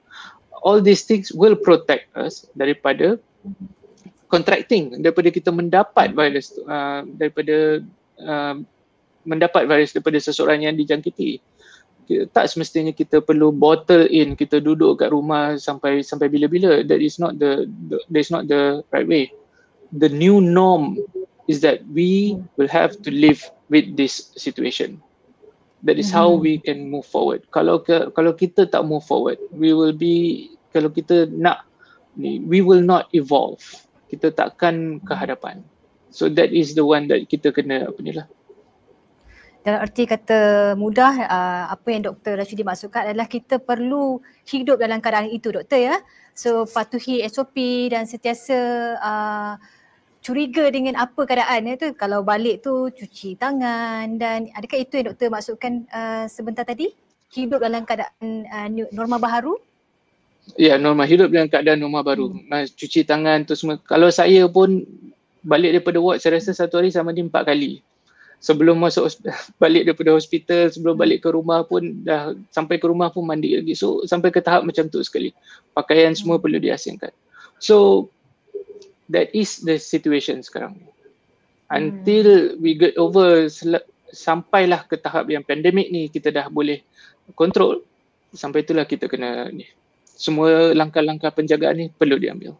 [0.63, 3.19] All these things will protect us daripada
[4.31, 7.83] contracting daripada kita mendapat virus uh, daripada
[8.23, 8.55] uh,
[9.27, 11.43] mendapat virus daripada seseorang yang dijangkiti.
[12.35, 16.83] Tak semestinya kita perlu bottle in kita duduk kat rumah sampai sampai bila-bila.
[16.83, 19.31] That is not the, the that is not the right way.
[19.95, 20.99] The new norm
[21.47, 25.01] is that we will have to live with this situation
[25.83, 29.93] that is how we can move forward kalau kalau kita tak move forward we will
[29.93, 31.67] be kalau kita nak
[32.19, 33.61] we will not evolve
[34.07, 35.59] kita takkan ke hadapan
[36.07, 38.27] so that is the one that kita kena apa ni lah
[39.63, 42.35] dalam arti kata mudah uh, apa yang Dr.
[42.35, 45.95] Rashidi maksudkan adalah kita perlu hidup dalam keadaan itu doktor ya.
[46.35, 47.55] So patuhi SOP
[47.87, 48.59] dan sentiasa
[48.99, 49.55] uh,
[50.24, 55.28] curiga dengan apa keadaan itu kalau balik tu cuci tangan dan adakah itu yang doktor
[55.28, 56.95] maksudkan uh, sebentar tadi?
[57.36, 59.59] Hidup dalam keadaan uh, norma baru?
[60.55, 62.32] Ya, norma hidup dalam keadaan norma baru.
[62.32, 62.63] Hmm.
[62.71, 63.76] Cuci tangan tu semua.
[63.84, 64.88] Kalau saya pun
[65.43, 67.84] balik daripada ward saya rasa satu hari sama dia empat kali
[68.39, 69.11] sebelum masuk
[69.63, 73.76] balik daripada hospital sebelum balik ke rumah pun dah sampai ke rumah pun mandi lagi
[73.76, 75.36] so sampai ke tahap macam tu sekali
[75.76, 77.11] pakaian semua perlu diasingkan
[77.59, 78.07] so
[79.09, 80.79] that is the situation sekarang.
[81.73, 83.49] Until we get over
[84.13, 86.85] sampailah ke tahap yang pandemik ni kita dah boleh
[87.33, 87.81] kontrol
[88.29, 89.65] sampai itulah kita kena ni.
[90.13, 92.53] Semua langkah-langkah penjagaan ni perlu diambil.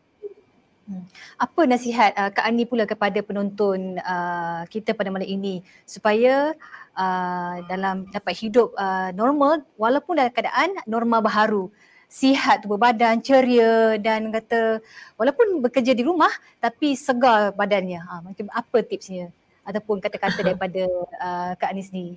[0.84, 1.08] Hmm.
[1.40, 6.52] Apa nasihat uh, Kak Ani pula kepada penonton uh, kita pada malam ini supaya
[6.98, 11.72] uh, dalam dapat hidup uh, normal walaupun dalam keadaan norma baharu
[12.14, 14.78] sihat tubuh badan ceria dan kata
[15.18, 16.30] walaupun bekerja di rumah
[16.62, 19.34] tapi segar badannya ha, macam apa tipsnya
[19.66, 20.86] ataupun kata-kata daripada
[21.18, 22.16] uh, Kak Ani sendiri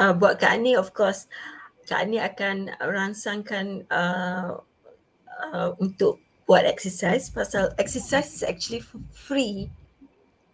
[0.00, 1.28] uh, buat Kak Ani of course
[1.84, 4.56] Kak Ani akan rangsangkan uh,
[5.52, 6.16] uh, untuk
[6.48, 8.80] buat exercise pasal exercise is actually
[9.12, 9.68] free.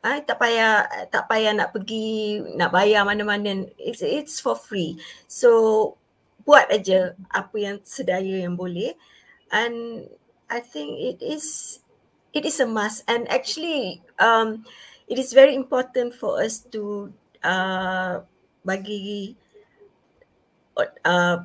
[0.03, 3.71] Ah tak payah tak payah nak pergi nak bayar mana-mana.
[3.79, 4.99] It's it's for free.
[5.31, 5.95] So
[6.45, 8.97] buat aja apa yang sedaya yang boleh.
[9.53, 10.09] And
[10.49, 11.81] I think it is
[12.37, 13.05] it is a must.
[13.09, 14.69] And actually um
[15.09, 17.13] it is very important for us to
[17.45, 18.25] uh
[18.65, 19.37] bagi
[21.05, 21.39] uh,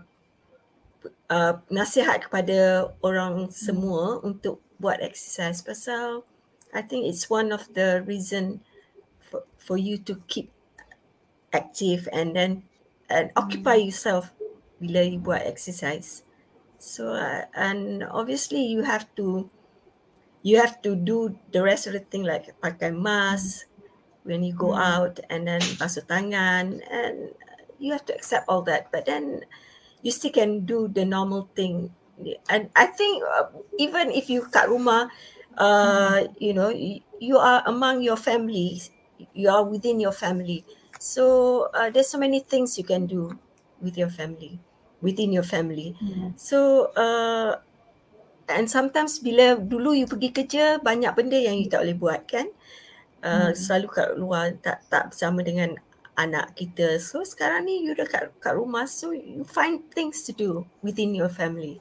[1.29, 5.61] uh, nasihat kepada orang semua untuk buat exercise.
[5.61, 6.23] Pasal
[6.73, 8.61] I think it's one of the reason
[9.25, 10.53] for, for you to keep
[11.49, 12.63] active and then
[13.09, 13.89] and occupy hmm.
[13.89, 14.29] yourself
[14.79, 16.23] bila you buat exercise.
[16.79, 19.51] So uh, and obviously you have to
[20.41, 23.67] you have to do the rest of the thing like pakai mask
[24.23, 24.79] when you go hmm.
[24.79, 27.35] out and then basuh tangan and
[27.77, 28.87] you have to accept all that.
[28.95, 29.43] But then
[30.01, 31.91] you still can do the normal thing.
[32.51, 33.47] And i think uh,
[33.79, 35.07] even if you kat rumah
[35.55, 38.83] uh you know you, you are among your family
[39.31, 40.63] you are within your family.
[40.99, 43.39] So uh, there's so many things you can do
[43.79, 44.59] with your family
[44.99, 46.35] within your family mm-hmm.
[46.35, 47.59] so uh
[48.49, 52.49] and sometimes bila dulu you pergi kerja banyak benda yang you tak boleh buat kan
[53.21, 53.55] uh, mm-hmm.
[53.55, 55.77] selalu kat luar tak tak bersama dengan
[56.19, 56.99] anak kita.
[56.99, 61.31] So sekarang ni you dekat kat rumah so you find things to do within your
[61.31, 61.79] family.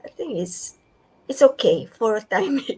[0.00, 0.80] I think it's
[1.28, 2.64] it's okay for a time.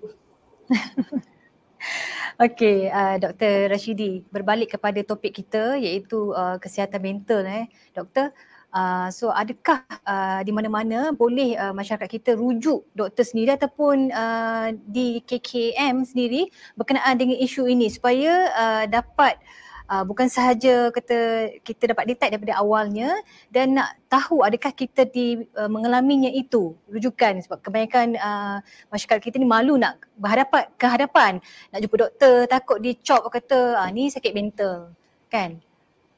[2.44, 3.70] okay, uh, Dr.
[3.70, 7.70] Rashidi berbalik kepada topik kita iaitu uh, kesihatan mental eh.
[7.94, 8.34] Doktor,
[8.72, 14.72] uh, so adakah uh, di mana-mana boleh uh, masyarakat kita rujuk doktor sendiri ataupun uh,
[14.88, 19.40] di KKM sendiri berkenaan dengan isu ini supaya uh, dapat
[19.88, 23.10] uh, bukan sahaja kata kita dapat detect daripada awalnya
[23.48, 28.58] dan nak tahu adakah kita di uh, mengalaminya itu rujukan sebab kebanyakan uh,
[28.92, 31.32] masyarakat kita ni malu nak berhadapan ke hadapan
[31.72, 34.92] nak jumpa doktor takut dicop kata ah ni sakit mental.
[35.28, 35.60] Kan?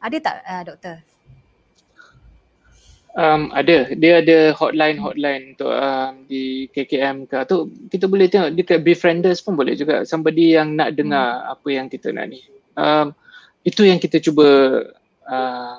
[0.01, 1.10] Ada tak uh, doktor
[3.11, 7.43] Um, ada, dia ada hotline-hotline untuk um, di KKM ke.
[7.51, 7.57] Tu
[7.91, 8.55] kita boleh tengok.
[8.55, 10.07] Dekat befrienders pun boleh juga.
[10.07, 11.53] Somebody yang nak dengar hmm.
[11.59, 12.41] apa yang kita nak ni.
[12.79, 13.11] Um,
[13.67, 14.47] itu yang kita cuba
[15.27, 15.79] uh,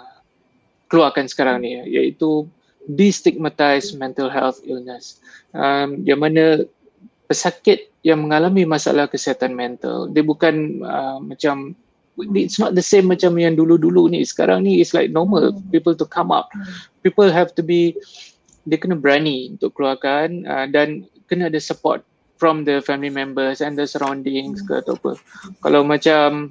[0.92, 2.46] keluarkan sekarang ni iaitu
[2.92, 5.24] destigmatize mental health illness.
[5.56, 6.68] Um, yang mana
[7.32, 11.78] pesakit yang mengalami masalah kesihatan mental dia bukan uh, macam
[12.38, 16.05] it's not the same macam yang dulu-dulu ni sekarang ni it's like normal people to
[16.07, 16.49] come up
[17.01, 17.95] people have to be
[18.69, 22.05] dia kena berani untuk keluarkan uh, dan kena ada support
[22.41, 25.13] from the family members and the surroundings ke atau apa.
[25.61, 26.49] Kalau macam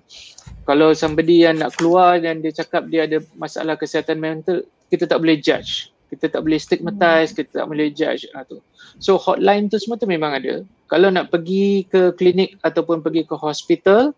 [0.62, 5.18] kalau somebody yang nak keluar dan dia cakap dia ada masalah kesihatan mental, kita tak
[5.18, 5.90] boleh judge.
[6.10, 8.62] Kita tak boleh stigmatize, kita tak boleh judge ha, tu.
[9.02, 10.62] So hotline tu semua tu memang ada.
[10.86, 14.14] Kalau nak pergi ke klinik ataupun pergi ke hospital,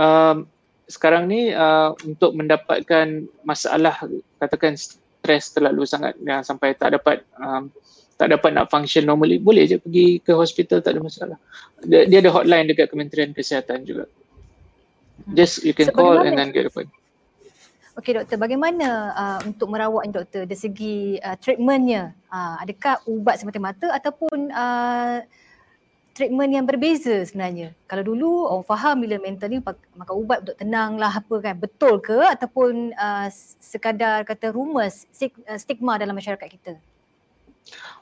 [0.00, 0.48] um,
[0.84, 3.96] sekarang ni uh, untuk mendapatkan masalah
[4.36, 7.72] katakan stres terlalu sangat yang sampai tak dapat um,
[8.14, 11.38] tak dapat nak function normally boleh je pergi ke hospital tak ada masalah
[11.82, 15.32] dia, dia ada hotline dekat Kementerian Kesihatan juga hmm.
[15.32, 17.00] just you can so, call and then get appointment
[17.94, 22.10] Okey doktor, bagaimana uh, untuk merawat doktor dari segi uh, treatmentnya?
[22.26, 25.22] Uh, adakah ubat semata-mata ataupun uh,
[26.14, 27.74] treatment yang berbeza sebenarnya?
[27.90, 29.58] Kalau dulu orang faham bila mental ni
[29.98, 35.58] makan ubat untuk tenang lah apa kan, betul ke ataupun uh, sekadar kata rumours, uh,
[35.58, 36.78] stigma dalam masyarakat kita?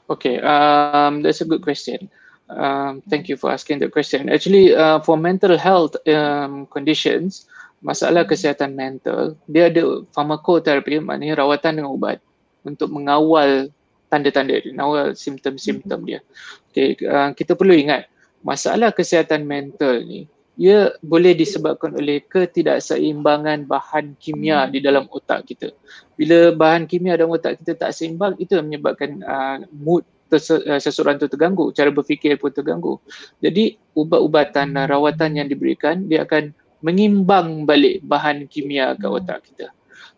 [0.07, 2.07] Okay, um, that's a good question.
[2.53, 4.29] Um, thank you for asking that question.
[4.29, 7.49] Actually, uh, for mental health um, conditions,
[7.81, 12.21] masalah kesihatan mental, dia ada pharmacotherapy, maknanya rawatan dengan ubat
[12.61, 13.73] untuk mengawal
[14.13, 16.21] tanda-tanda dia, mengawal simptom-simptom dia.
[16.69, 18.05] Okay, uh, kita perlu ingat,
[18.45, 25.73] masalah kesihatan mental ni, ia boleh disebabkan oleh ketidakseimbangan bahan kimia di dalam otak kita.
[26.13, 31.17] Bila bahan kimia dalam otak kita tak seimbang, itu yang menyebabkan uh, mood uh, seseorang
[31.17, 33.01] tu terganggu, cara berfikir pun terganggu.
[33.41, 36.53] Jadi ubat-ubatan dan rawatan yang diberikan, dia akan
[36.85, 39.17] mengimbang balik bahan kimia ke hmm.
[39.17, 39.73] otak kita.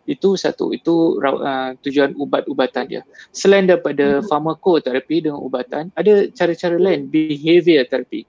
[0.06, 3.02] Itu satu, itu uh, tujuan ubat-ubatan dia.
[3.34, 4.30] Selain daripada hmm.
[4.30, 8.22] farmakoterapi dengan ubatan, ada cara-cara lain, behavior therapy.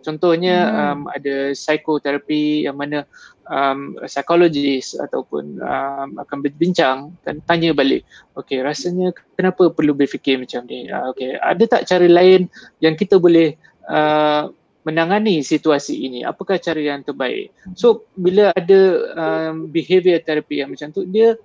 [0.00, 0.76] Contohnya hmm.
[0.80, 3.04] um, ada psikoterapi yang mana
[3.44, 10.64] um, psikologis ataupun um, akan berbincang dan tanya balik, okay rasanya kenapa perlu berfikir macam
[10.64, 10.88] ni?
[10.88, 12.48] Uh, okay, ada tak cara lain
[12.80, 13.52] yang kita boleh
[13.90, 14.48] uh,
[14.88, 16.24] menangani situasi ini?
[16.24, 17.52] Apakah cara yang terbaik?
[17.76, 18.80] So bila ada
[19.12, 21.36] um, behavior therapy yang macam tu dia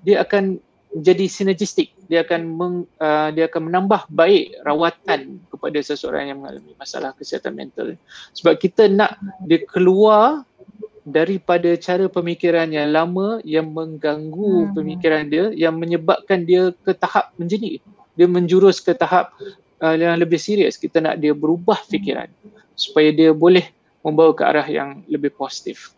[0.00, 0.56] dia akan
[0.96, 1.92] jadi sinergistik.
[2.06, 7.52] Dia akan meng, uh, dia akan menambah baik rawatan kepada seseorang yang mengalami masalah kesihatan
[7.52, 7.98] mental.
[8.32, 10.46] Sebab kita nak dia keluar
[11.06, 14.72] daripada cara pemikiran yang lama yang mengganggu hmm.
[14.74, 17.82] pemikiran dia yang menyebabkan dia ke tahap menjerit.
[18.16, 19.36] Dia menjurus ke tahap
[19.82, 22.28] uh, yang lebih serius kita nak dia berubah fikiran
[22.76, 23.68] supaya dia boleh
[24.04, 25.96] membawa ke arah yang lebih positif.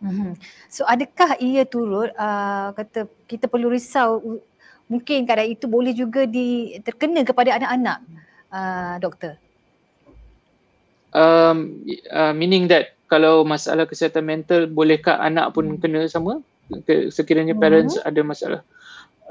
[0.00, 0.32] Mm-hmm.
[0.68, 4.40] So adakah ia turut uh, kata kita perlu risau
[4.88, 7.98] mungkin kadang itu boleh juga di terkena kepada anak-anak
[8.52, 9.40] uh, doktor?
[11.14, 16.42] Um, uh, meaning that kalau masalah kesihatan mental bolehkah anak pun kena sama
[17.12, 18.08] sekiranya parents hmm.
[18.08, 18.60] ada masalah?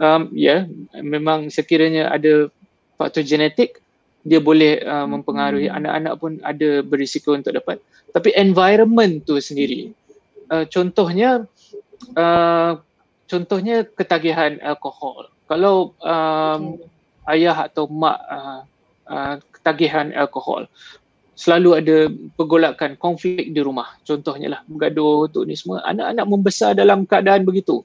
[0.02, 2.50] Um, ya, yeah, memang sekiranya ada
[3.04, 3.84] faktor genetik
[4.24, 5.78] dia boleh uh, mempengaruhi hmm.
[5.84, 7.84] anak-anak pun ada berisiko untuk dapat
[8.16, 9.92] tapi environment tu sendiri
[10.48, 11.44] uh, contohnya
[12.16, 12.80] uh,
[13.28, 16.80] contohnya ketagihan alkohol kalau um,
[17.28, 17.36] okay.
[17.36, 18.64] ayah atau mak uh,
[19.12, 20.72] uh, ketagihan alkohol
[21.36, 21.98] selalu ada
[22.40, 27.84] pergolakan konflik di rumah contohnya lah bergaduh tu ni semua anak-anak membesar dalam keadaan begitu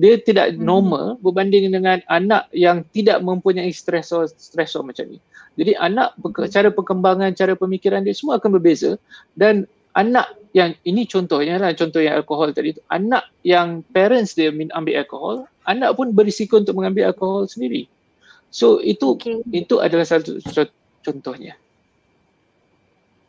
[0.00, 0.64] dia tidak hmm.
[0.64, 5.18] normal berbanding dengan anak yang tidak mempunyai stresor stresor macam ni.
[5.60, 6.16] Jadi anak
[6.48, 8.96] cara perkembangan, cara pemikiran dia semua akan berbeza.
[9.36, 12.80] Dan anak yang ini contohnya lah contoh yang alkohol tadi tu.
[12.88, 17.86] Anak yang parents dia ambil alkohol anak pun berisiko untuk mengambil alkohol sendiri.
[18.52, 19.40] So itu okay.
[19.54, 20.38] itu adalah satu
[21.02, 21.56] contohnya.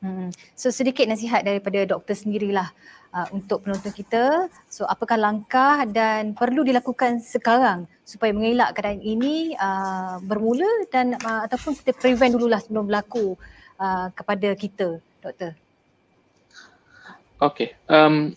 [0.04, 0.36] Hmm.
[0.52, 2.76] so sedikit nasihat daripada doktor sendirilah
[3.14, 4.50] uh, untuk penonton kita.
[4.68, 11.46] So apakah langkah dan perlu dilakukan sekarang supaya mengelak keadaan ini uh, bermula dan uh,
[11.48, 13.38] ataupun kita prevent dululah sebelum berlaku
[13.80, 15.54] uh, kepada kita, doktor.
[17.40, 17.76] Okay.
[17.88, 18.34] Um,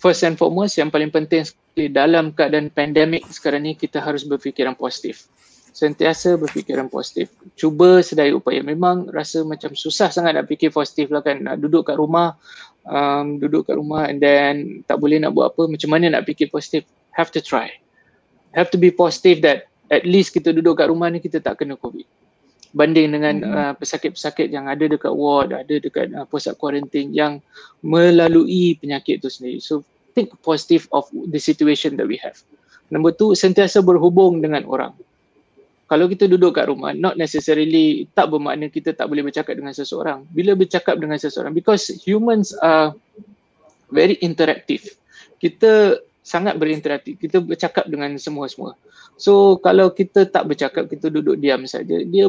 [0.00, 4.74] first and foremost yang paling penting sekali dalam keadaan pandemik sekarang ni kita harus berfikiran
[4.78, 5.26] positif.
[5.74, 7.34] Sentiasa berfikiran positif.
[7.58, 8.62] Cuba sedaya upaya.
[8.62, 11.42] Memang rasa macam susah sangat nak fikir positif lah kan.
[11.42, 12.38] Nak duduk kat rumah
[12.88, 16.48] um, duduk kat rumah and then tak boleh nak buat apa macam mana nak fikir
[16.52, 16.84] positif?
[17.14, 17.70] Have to try.
[18.54, 21.76] Have to be positive that at least kita duduk kat rumah ni kita tak kena
[21.78, 22.06] covid.
[22.74, 23.54] Banding dengan mm-hmm.
[23.54, 27.38] uh, pesakit-pesakit yang ada dekat ward ada dekat uh, pusat kuarantin yang
[27.84, 29.62] melalui penyakit tu sendiri.
[29.62, 32.38] So think positive of the situation that we have.
[32.90, 34.94] Nombor tu sentiasa berhubung dengan orang
[35.84, 40.24] kalau kita duduk kat rumah not necessarily tak bermakna kita tak boleh bercakap dengan seseorang.
[40.32, 42.96] Bila bercakap dengan seseorang because humans are
[43.92, 44.80] very interactive.
[45.36, 47.20] Kita sangat berinteraktif.
[47.20, 48.72] Kita bercakap dengan semua-semua.
[49.20, 52.26] So kalau kita tak bercakap kita duduk diam saja dia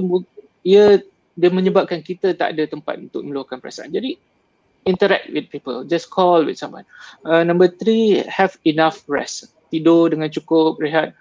[0.68, 1.00] ia
[1.36, 3.92] dia menyebabkan kita tak ada tempat untuk meluahkan perasaan.
[3.92, 4.20] Jadi
[4.86, 5.84] interact with people.
[5.88, 6.86] Just call with someone.
[7.26, 9.52] Uh, number three have enough rest.
[9.74, 11.16] Tidur dengan cukup rehat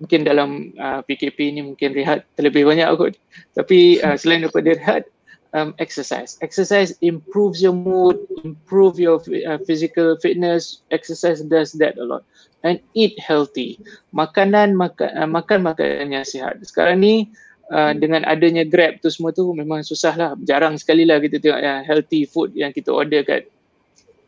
[0.00, 3.14] mungkin dalam uh, PKP ni mungkin rehat terlebih banyak kot.
[3.54, 5.04] Tapi uh, selain daripada rehat,
[5.52, 6.38] um, exercise.
[6.40, 10.82] Exercise improves your mood, improve your uh, physical fitness.
[10.90, 12.24] Exercise does that a lot.
[12.64, 13.80] And eat healthy.
[14.12, 16.60] Makanan makan uh, makan makanan yang sihat.
[16.64, 17.28] Sekarang ni
[17.72, 20.30] uh, dengan adanya Grab tu semua tu memang susah lah.
[20.44, 23.48] Jarang sekali lah kita tengok yang healthy food yang kita order kat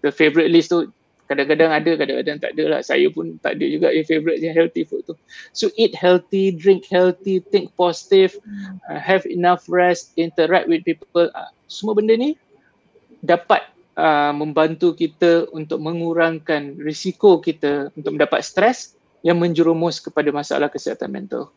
[0.03, 0.91] the favorite list tu
[1.33, 2.81] kadang-kadang ada kadang-kadang tak ada lah.
[2.85, 5.17] Saya pun tak ada juga yang favourite yang healthy food tu.
[5.57, 8.37] So eat healthy drink healthy think positive
[8.93, 11.33] uh, have enough rest interact with people.
[11.33, 12.37] Uh, semua benda ni
[13.25, 13.65] dapat
[13.97, 21.09] uh, membantu kita untuk mengurangkan risiko kita untuk mendapat stres yang menjerumus kepada masalah kesihatan
[21.09, 21.49] mental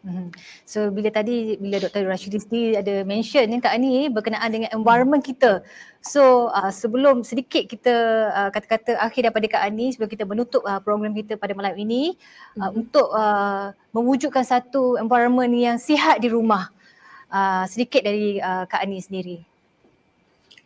[0.00, 0.32] Mhm.
[0.64, 2.08] So bila tadi bila Dr.
[2.08, 5.60] Rashidi sendiri ada mention ni Kak Ani berkenaan dengan environment kita.
[6.00, 7.94] So uh, sebelum sedikit kita
[8.32, 12.16] uh, kata-kata akhir daripada Kak Ani sebelum kita menutup uh, program kita pada malam ini
[12.56, 12.80] uh, mm-hmm.
[12.80, 16.72] untuk uh, mewujudkan satu environment yang sihat di rumah.
[17.30, 19.38] Uh, sedikit dari uh, Kak Ani sendiri.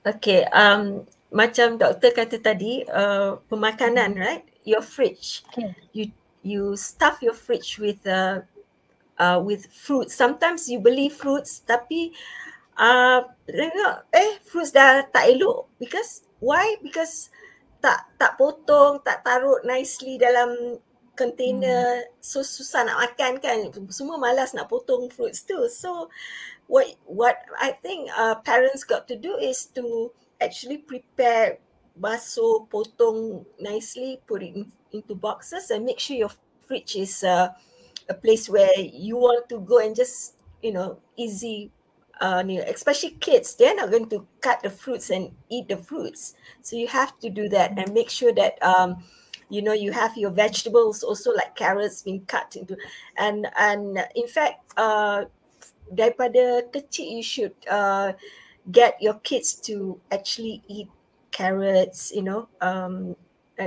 [0.05, 1.05] Okay, um,
[1.35, 4.45] macam doktor kata tadi, uh, pemakanan, right?
[4.63, 5.43] Your fridge.
[5.51, 5.75] Okay.
[5.93, 6.05] You
[6.45, 8.45] you stuff your fridge with uh,
[9.19, 10.15] uh, with fruits.
[10.15, 12.15] Sometimes you beli fruits tapi
[12.79, 13.23] uh,
[14.15, 16.77] eh fruits dah tak elok because why?
[16.83, 17.31] Because
[17.85, 20.81] tak tak potong, tak taruh nicely dalam
[21.15, 22.11] container hmm.
[22.19, 23.59] so susah nak makan kan
[23.91, 26.11] semua malas nak potong fruits tu so
[26.67, 30.11] what what i think uh, parents got to do is to
[30.43, 31.63] actually prepare
[31.95, 36.35] basuh potong nicely put it in, into boxes and make sure your
[36.67, 37.55] fridge is uh,
[38.09, 41.71] a place where you want to go and just you know easy
[42.21, 46.35] uh, especially kids they're not going to cut the fruits and eat the fruits.
[46.63, 49.03] So you have to do that and make sure that um,
[49.49, 52.77] you know you have your vegetables also like carrots being cut into.
[53.17, 55.25] And and in fact uh,
[55.93, 58.13] daripada kecil you should uh,
[58.71, 60.89] get your kids to actually eat
[61.31, 63.17] carrots you know um,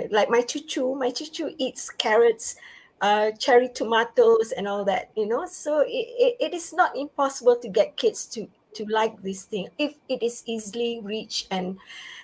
[0.10, 2.56] like my chuchu my chuchu eats carrots
[3.02, 5.46] uh, cherry tomatoes and all that, you know.
[5.46, 9.70] So it, it, it is not impossible to get kids to to like this thing
[9.80, 11.80] if it is easily reached and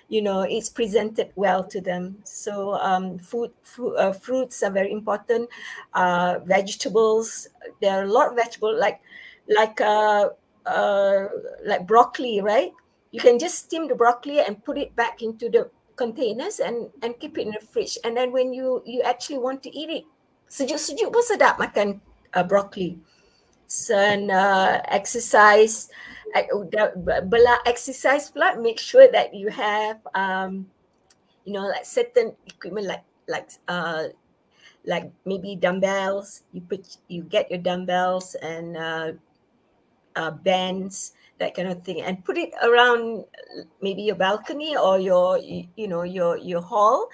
[0.08, 2.18] you know it's presented well to them.
[2.24, 3.52] So um, food,
[3.96, 5.48] uh, fruits are very important.
[5.92, 7.48] Uh, vegetables
[7.80, 9.00] there are a lot of vegetables like
[9.48, 10.30] like uh,
[10.66, 11.26] uh,
[11.64, 12.72] like broccoli right?
[13.10, 17.18] You can just steam the broccoli and put it back into the containers and and
[17.20, 17.98] keep it in the fridge.
[18.04, 20.04] And then when you you actually want to eat it
[20.54, 21.98] sejuk-sejuk pun sedap makan
[22.30, 22.94] uh, broccoli.
[23.90, 25.90] And uh, exercise,
[27.26, 30.70] bela exercise pula, make sure that you have, um,
[31.42, 34.14] you know, like certain equipment like like uh,
[34.86, 36.46] like maybe dumbbells.
[36.54, 39.18] You put you get your dumbbells and uh,
[40.14, 43.24] uh, bands that kind of thing and put it around
[43.82, 47.10] maybe your balcony or your you know your your hall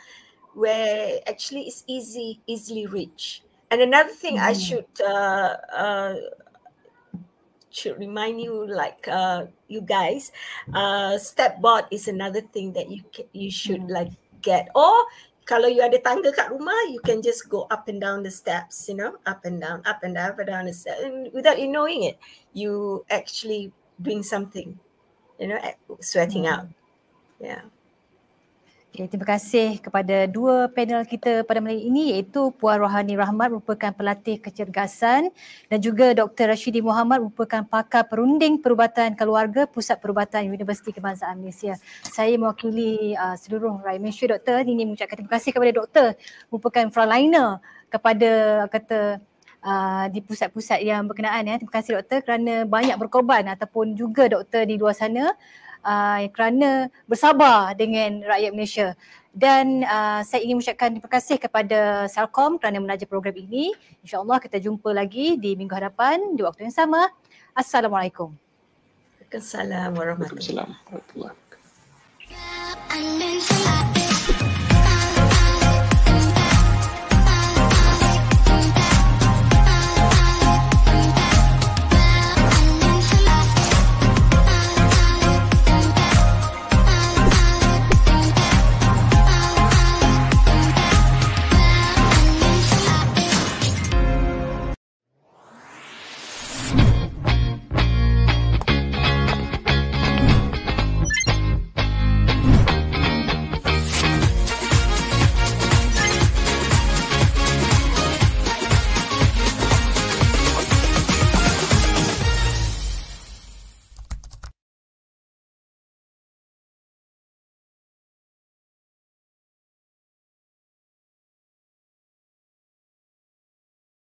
[0.55, 3.42] where actually it's easy, easily reach.
[3.70, 4.42] And another thing mm.
[4.42, 6.14] I should uh, uh,
[7.70, 10.32] should remind you, like uh, you guys,
[10.74, 13.94] uh, step board is another thing that you you should mm.
[13.94, 14.11] like
[14.42, 14.68] get.
[14.74, 15.07] Or
[15.46, 18.90] kalau you ada tangga kat rumah, you can just go up and down the steps,
[18.90, 20.98] you know, up and down, up and down, up and down the steps.
[21.07, 22.18] And without you knowing it,
[22.51, 23.70] you actually
[24.03, 24.74] doing something,
[25.38, 25.59] you know,
[26.03, 26.53] sweating mm.
[26.59, 26.66] out.
[27.38, 27.70] Yeah.
[28.91, 33.95] Okay, terima kasih kepada dua panel kita pada malam ini iaitu Puan Rohani Rahmat merupakan
[33.95, 35.30] pelatih kecergasan
[35.70, 36.51] dan juga Dr.
[36.51, 41.78] Rashidi Muhammad merupakan pakar perunding perubatan keluarga Pusat Perubatan Universiti Kebangsaan Malaysia.
[42.03, 46.07] Saya mewakili uh, seluruh rakyat Malaysia doktor ingin mengucapkan terima kasih kepada doktor
[46.51, 48.30] merupakan frontliner kepada
[48.74, 49.22] kata
[49.61, 51.61] Uh, di pusat-pusat yang berkenaan ya.
[51.61, 55.36] Terima kasih doktor kerana banyak berkorban ataupun juga doktor di luar sana
[55.84, 58.88] uh, kerana bersabar dengan rakyat Malaysia.
[59.30, 63.70] Dan uh, saya ingin mengucapkan terima kasih kepada Selcom kerana menaja program ini.
[64.02, 67.06] InsyaAllah kita jumpa lagi di minggu hadapan di waktu yang sama.
[67.54, 68.34] Assalamualaikum.
[69.22, 70.74] Waalaikumsalam warahmatullahi
[72.90, 74.09] wabarakatuh.